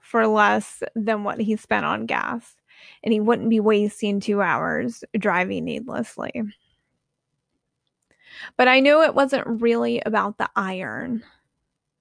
for 0.02 0.28
less 0.28 0.84
than 0.96 1.24
what 1.24 1.40
he 1.40 1.56
spent 1.56 1.86
on 1.86 2.06
gas, 2.06 2.56
and 3.04 3.14
he 3.14 3.20
wouldn't 3.20 3.50
be 3.50 3.60
wasting 3.60 4.20
two 4.20 4.42
hours 4.42 5.04
driving 5.18 5.66
needlessly. 5.66 6.32
But 8.58 8.68
I 8.68 8.80
knew 8.80 9.02
it 9.02 9.16
wasn't 9.16 9.62
really 9.62 10.02
about 10.06 10.38
the 10.38 10.50
iron. 10.56 11.24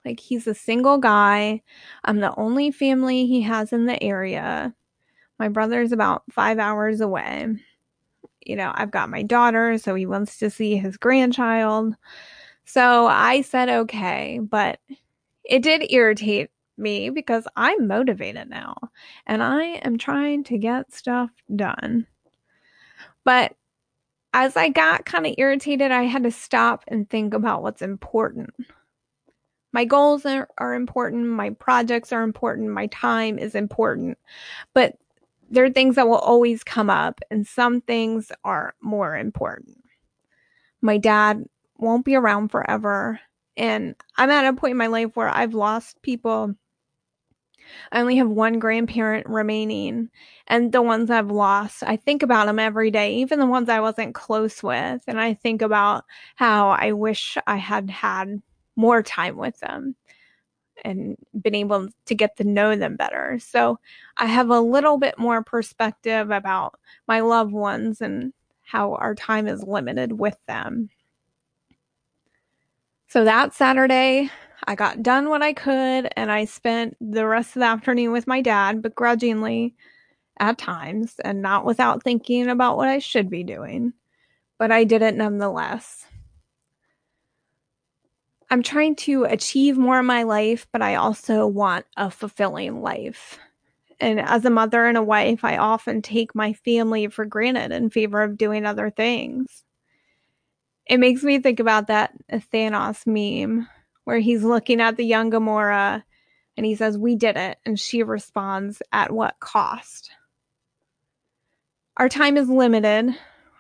Like, 0.04 0.18
he's 0.18 0.46
a 0.46 0.54
single 0.54 0.98
guy. 0.98 1.62
I'm 2.04 2.20
the 2.20 2.34
only 2.36 2.70
family 2.70 3.26
he 3.26 3.42
has 3.42 3.72
in 3.72 3.86
the 3.86 4.02
area. 4.02 4.74
My 5.38 5.48
brother's 5.48 5.92
about 5.92 6.24
five 6.30 6.58
hours 6.58 7.00
away. 7.00 7.48
You 8.44 8.56
know, 8.56 8.72
I've 8.74 8.90
got 8.90 9.10
my 9.10 9.22
daughter, 9.22 9.78
so 9.78 9.94
he 9.94 10.06
wants 10.06 10.38
to 10.38 10.50
see 10.50 10.76
his 10.76 10.96
grandchild. 10.96 11.94
So 12.64 13.06
I 13.06 13.42
said, 13.42 13.68
okay, 13.68 14.40
but 14.42 14.80
it 15.44 15.62
did 15.62 15.90
irritate 15.92 16.50
me 16.76 17.10
because 17.10 17.46
I'm 17.56 17.86
motivated 17.86 18.48
now 18.48 18.76
and 19.26 19.42
I 19.42 19.62
am 19.84 19.98
trying 19.98 20.44
to 20.44 20.58
get 20.58 20.92
stuff 20.92 21.30
done. 21.54 22.06
But 23.24 23.54
as 24.32 24.56
I 24.56 24.70
got 24.70 25.04
kind 25.04 25.26
of 25.26 25.34
irritated, 25.38 25.92
I 25.92 26.04
had 26.04 26.22
to 26.24 26.30
stop 26.30 26.84
and 26.88 27.08
think 27.08 27.34
about 27.34 27.62
what's 27.62 27.82
important. 27.82 28.50
My 29.72 29.84
goals 29.84 30.26
are, 30.26 30.48
are 30.58 30.74
important, 30.74 31.26
my 31.26 31.50
projects 31.50 32.12
are 32.12 32.22
important, 32.22 32.70
my 32.70 32.86
time 32.88 33.38
is 33.38 33.54
important, 33.54 34.18
but 34.74 34.96
there 35.50 35.64
are 35.64 35.70
things 35.70 35.96
that 35.96 36.08
will 36.08 36.16
always 36.16 36.62
come 36.64 36.90
up, 36.90 37.20
and 37.30 37.46
some 37.46 37.80
things 37.80 38.32
are 38.44 38.74
more 38.82 39.16
important. 39.16 39.78
My 40.80 40.98
dad 40.98 41.44
won't 41.78 42.04
be 42.04 42.14
around 42.14 42.48
forever, 42.48 43.20
and 43.56 43.94
I'm 44.16 44.30
at 44.30 44.46
a 44.46 44.56
point 44.56 44.72
in 44.72 44.76
my 44.78 44.86
life 44.88 45.10
where 45.14 45.28
I've 45.28 45.54
lost 45.54 46.02
people 46.02 46.54
I 47.90 48.00
only 48.00 48.16
have 48.16 48.28
one 48.28 48.58
grandparent 48.58 49.26
remaining, 49.28 50.10
and 50.46 50.72
the 50.72 50.82
ones 50.82 51.10
I've 51.10 51.30
lost, 51.30 51.82
I 51.82 51.96
think 51.96 52.22
about 52.22 52.46
them 52.46 52.58
every 52.58 52.90
day, 52.90 53.16
even 53.16 53.38
the 53.38 53.46
ones 53.46 53.68
I 53.68 53.80
wasn't 53.80 54.14
close 54.14 54.62
with. 54.62 55.02
And 55.06 55.20
I 55.20 55.34
think 55.34 55.62
about 55.62 56.04
how 56.36 56.70
I 56.70 56.92
wish 56.92 57.36
I 57.46 57.56
had 57.56 57.90
had 57.90 58.42
more 58.76 59.02
time 59.02 59.36
with 59.36 59.58
them 59.60 59.94
and 60.84 61.16
been 61.40 61.54
able 61.54 61.88
to 62.06 62.14
get 62.14 62.36
to 62.38 62.44
know 62.44 62.76
them 62.76 62.96
better. 62.96 63.38
So 63.40 63.78
I 64.16 64.26
have 64.26 64.50
a 64.50 64.60
little 64.60 64.98
bit 64.98 65.18
more 65.18 65.42
perspective 65.42 66.30
about 66.30 66.78
my 67.06 67.20
loved 67.20 67.52
ones 67.52 68.00
and 68.00 68.32
how 68.62 68.94
our 68.94 69.14
time 69.14 69.46
is 69.46 69.62
limited 69.64 70.12
with 70.12 70.36
them. 70.48 70.88
So 73.12 73.24
that 73.24 73.52
Saturday, 73.52 74.30
I 74.64 74.74
got 74.74 75.02
done 75.02 75.28
what 75.28 75.42
I 75.42 75.52
could 75.52 76.08
and 76.16 76.32
I 76.32 76.46
spent 76.46 76.96
the 76.98 77.26
rest 77.26 77.54
of 77.54 77.60
the 77.60 77.66
afternoon 77.66 78.10
with 78.10 78.26
my 78.26 78.40
dad, 78.40 78.80
begrudgingly 78.80 79.74
at 80.40 80.56
times 80.56 81.16
and 81.22 81.42
not 81.42 81.66
without 81.66 82.02
thinking 82.02 82.48
about 82.48 82.78
what 82.78 82.88
I 82.88 83.00
should 83.00 83.28
be 83.28 83.44
doing. 83.44 83.92
But 84.58 84.72
I 84.72 84.84
did 84.84 85.02
it 85.02 85.14
nonetheless. 85.14 86.06
I'm 88.50 88.62
trying 88.62 88.96
to 88.96 89.24
achieve 89.24 89.76
more 89.76 90.00
in 90.00 90.06
my 90.06 90.22
life, 90.22 90.66
but 90.72 90.80
I 90.80 90.94
also 90.94 91.46
want 91.46 91.84
a 91.98 92.10
fulfilling 92.10 92.80
life. 92.80 93.38
And 94.00 94.20
as 94.20 94.46
a 94.46 94.50
mother 94.50 94.86
and 94.86 94.96
a 94.96 95.02
wife, 95.02 95.44
I 95.44 95.58
often 95.58 96.00
take 96.00 96.34
my 96.34 96.54
family 96.54 97.08
for 97.08 97.26
granted 97.26 97.72
in 97.72 97.90
favor 97.90 98.22
of 98.22 98.38
doing 98.38 98.64
other 98.64 98.88
things. 98.88 99.64
It 100.86 100.98
makes 100.98 101.22
me 101.22 101.38
think 101.38 101.60
about 101.60 101.86
that 101.86 102.12
Thanos 102.30 103.06
meme 103.06 103.68
where 104.04 104.18
he's 104.18 104.42
looking 104.42 104.80
at 104.80 104.96
the 104.96 105.04
young 105.04 105.30
Gamora 105.30 106.02
and 106.56 106.66
he 106.66 106.74
says, 106.74 106.98
We 106.98 107.14
did 107.14 107.36
it. 107.36 107.58
And 107.64 107.78
she 107.78 108.02
responds, 108.02 108.82
At 108.92 109.12
what 109.12 109.38
cost? 109.40 110.10
Our 111.96 112.08
time 112.08 112.36
is 112.36 112.48
limited, 112.48 113.14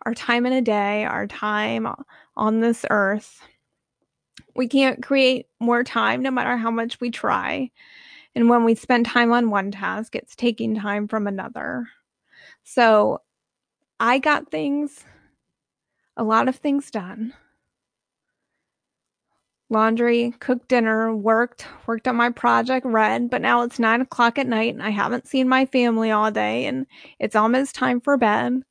our 0.04 0.14
time 0.14 0.46
in 0.46 0.52
a 0.52 0.62
day, 0.62 1.04
our 1.04 1.26
time 1.26 1.86
on 2.36 2.60
this 2.60 2.84
earth. 2.90 3.40
We 4.56 4.68
can't 4.68 5.02
create 5.02 5.46
more 5.60 5.84
time 5.84 6.22
no 6.22 6.30
matter 6.30 6.56
how 6.56 6.70
much 6.70 7.00
we 7.00 7.10
try. 7.10 7.70
And 8.34 8.48
when 8.48 8.64
we 8.64 8.74
spend 8.74 9.06
time 9.06 9.32
on 9.32 9.50
one 9.50 9.70
task, 9.70 10.14
it's 10.16 10.34
taking 10.34 10.74
time 10.74 11.08
from 11.08 11.26
another. 11.26 11.88
So 12.64 13.20
I 14.00 14.18
got 14.18 14.50
things, 14.50 15.04
a 16.16 16.24
lot 16.24 16.48
of 16.48 16.56
things 16.56 16.90
done 16.90 17.34
laundry, 19.72 20.34
cooked 20.38 20.68
dinner, 20.68 21.16
worked, 21.16 21.66
worked 21.86 22.06
on 22.06 22.14
my 22.14 22.30
project, 22.30 22.84
read, 22.84 23.30
but 23.30 23.40
now 23.40 23.62
it's 23.62 23.78
nine 23.78 24.02
o'clock 24.02 24.38
at 24.38 24.46
night 24.46 24.74
and 24.74 24.82
I 24.82 24.90
haven't 24.90 25.26
seen 25.26 25.48
my 25.48 25.64
family 25.66 26.10
all 26.10 26.30
day 26.30 26.66
and 26.66 26.86
it's 27.18 27.34
almost 27.34 27.74
time 27.74 28.00
for 28.00 28.16
bed. 28.18 28.62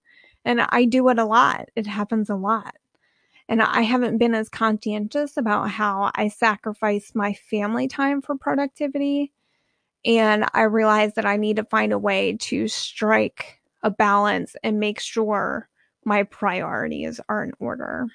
And 0.46 0.62
I 0.62 0.86
do 0.86 1.10
it 1.10 1.20
a 1.20 1.26
lot. 1.26 1.70
It 1.76 1.88
happens 1.88 2.30
a 2.30 2.36
lot. 2.36 2.76
And 3.50 3.62
I 3.62 3.82
haven't 3.82 4.20
been 4.20 4.36
as 4.36 4.48
conscientious 4.48 5.38
about 5.38 5.70
how 5.72 6.12
I 6.16 6.30
sacrifice 6.30 7.12
my 7.16 7.34
family 7.34 7.88
time 7.88 8.22
for 8.22 8.38
productivity. 8.38 9.34
And 10.06 10.46
I 10.54 10.64
realize 10.64 11.16
that 11.16 11.26
I 11.26 11.38
need 11.38 11.58
to 11.58 11.66
find 11.66 11.92
a 11.94 12.00
way 12.00 12.38
to 12.42 12.68
strike 12.68 13.60
a 13.84 13.90
balance 13.90 14.56
and 14.64 14.80
make 14.80 15.00
sure 15.00 15.68
my 16.06 16.24
priorities 16.24 17.20
are 17.30 17.44
in 17.44 17.52
order. 17.60 18.08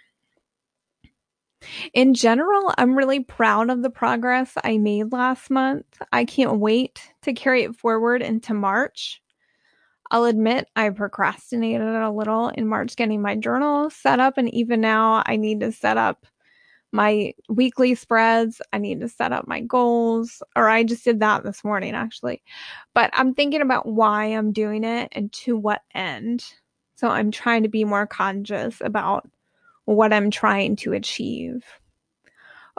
In 1.94 2.14
general, 2.14 2.72
I'm 2.76 2.96
really 2.96 3.20
proud 3.20 3.70
of 3.70 3.82
the 3.82 3.90
progress 3.90 4.52
I 4.62 4.78
made 4.78 5.12
last 5.12 5.50
month. 5.50 5.86
I 6.12 6.24
can't 6.24 6.60
wait 6.60 7.10
to 7.22 7.32
carry 7.32 7.62
it 7.64 7.76
forward 7.76 8.22
into 8.22 8.54
March. 8.54 9.22
I'll 10.10 10.24
admit 10.24 10.68
I 10.76 10.90
procrastinated 10.90 11.82
a 11.82 12.10
little 12.10 12.48
in 12.50 12.68
March 12.68 12.94
getting 12.96 13.22
my 13.22 13.34
journal 13.34 13.90
set 13.90 14.20
up, 14.20 14.38
and 14.38 14.52
even 14.54 14.80
now 14.80 15.22
I 15.26 15.36
need 15.36 15.60
to 15.60 15.72
set 15.72 15.96
up 15.96 16.26
my 16.92 17.34
weekly 17.48 17.94
spreads. 17.94 18.60
I 18.72 18.78
need 18.78 19.00
to 19.00 19.08
set 19.08 19.32
up 19.32 19.48
my 19.48 19.60
goals, 19.60 20.42
or 20.54 20.68
I 20.68 20.84
just 20.84 21.04
did 21.04 21.20
that 21.20 21.42
this 21.42 21.64
morning 21.64 21.94
actually. 21.94 22.42
But 22.94 23.10
I'm 23.14 23.34
thinking 23.34 23.62
about 23.62 23.86
why 23.86 24.26
I'm 24.26 24.52
doing 24.52 24.84
it 24.84 25.08
and 25.12 25.32
to 25.32 25.56
what 25.56 25.82
end. 25.94 26.44
So 26.96 27.08
I'm 27.08 27.30
trying 27.30 27.62
to 27.62 27.68
be 27.68 27.84
more 27.84 28.06
conscious 28.06 28.80
about 28.80 29.28
what 29.84 30.12
I'm 30.12 30.30
trying 30.30 30.76
to 30.76 30.92
achieve. 30.92 31.64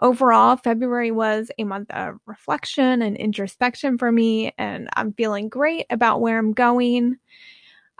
Overall, 0.02 0.58
February 0.58 1.10
was 1.10 1.50
a 1.58 1.64
month 1.64 1.90
of 1.90 2.20
reflection 2.26 3.02
and 3.02 3.18
introspection 3.18 3.98
for 3.98 4.12
me, 4.12 4.54
and 4.58 4.90
I'm 4.96 5.14
feeling 5.14 5.50
great 5.50 5.88
about 5.90 6.22
where 6.22 6.38
I'm 6.38 6.54
going. 6.54 7.18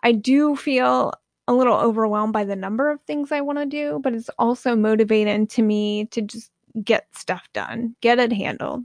I 0.04 0.12
do 0.12 0.56
feel 0.56 1.14
a 1.48 1.54
little 1.54 1.78
overwhelmed 1.78 2.34
by 2.34 2.44
the 2.44 2.56
number 2.56 2.92
of 2.92 3.02
things 3.02 3.32
I 3.32 3.42
want 3.42 3.58
to 3.60 3.66
do, 3.66 4.00
but 4.04 4.14
it's 4.14 4.30
also 4.38 4.76
motivating 4.76 5.48
to 5.48 5.62
me 5.62 6.06
to 6.06 6.22
just 6.22 6.52
get 6.84 7.08
stuff 7.16 7.48
done, 7.54 7.96
get 8.02 8.20
it 8.20 8.32
handled. 8.32 8.84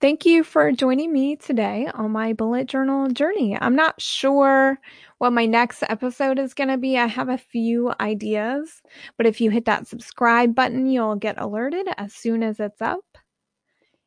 Thank 0.00 0.24
you 0.24 0.44
for 0.44 0.70
joining 0.70 1.12
me 1.12 1.34
today 1.34 1.88
on 1.92 2.12
my 2.12 2.32
bullet 2.32 2.68
journal 2.68 3.08
journey. 3.08 3.58
I'm 3.60 3.74
not 3.74 4.00
sure 4.00 4.78
what 5.18 5.32
my 5.32 5.44
next 5.44 5.82
episode 5.88 6.38
is 6.38 6.54
going 6.54 6.68
to 6.68 6.76
be. 6.76 6.96
I 6.96 7.06
have 7.06 7.28
a 7.28 7.36
few 7.36 7.92
ideas, 7.98 8.80
but 9.16 9.26
if 9.26 9.40
you 9.40 9.50
hit 9.50 9.64
that 9.64 9.88
subscribe 9.88 10.54
button, 10.54 10.86
you'll 10.86 11.16
get 11.16 11.40
alerted 11.40 11.88
as 11.96 12.14
soon 12.14 12.44
as 12.44 12.60
it's 12.60 12.80
up. 12.80 13.04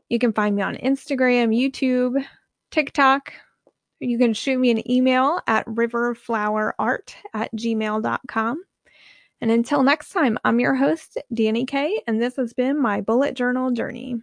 You 0.08 0.18
can 0.18 0.32
find 0.32 0.56
me 0.56 0.62
on 0.62 0.76
Instagram, 0.76 1.54
YouTube, 1.54 2.26
TikTok. 2.72 3.34
You 4.00 4.18
can 4.18 4.34
shoot 4.34 4.60
me 4.60 4.72
an 4.72 4.90
email 4.90 5.42
at 5.46 5.66
riverflowerart 5.66 7.16
at 7.34 7.54
gmail.com. 7.54 8.64
And 9.42 9.52
until 9.52 9.84
next 9.84 10.12
time, 10.12 10.38
I'm 10.46 10.62
your 10.62 10.76
host, 10.76 11.18
Danny 11.34 11.66
Kay, 11.66 12.02
and 12.08 12.22
this 12.22 12.38
has 12.38 12.54
been 12.54 12.82
my 12.82 13.02
bullet 13.02 13.36
journal 13.36 13.72
journey. 13.72 14.22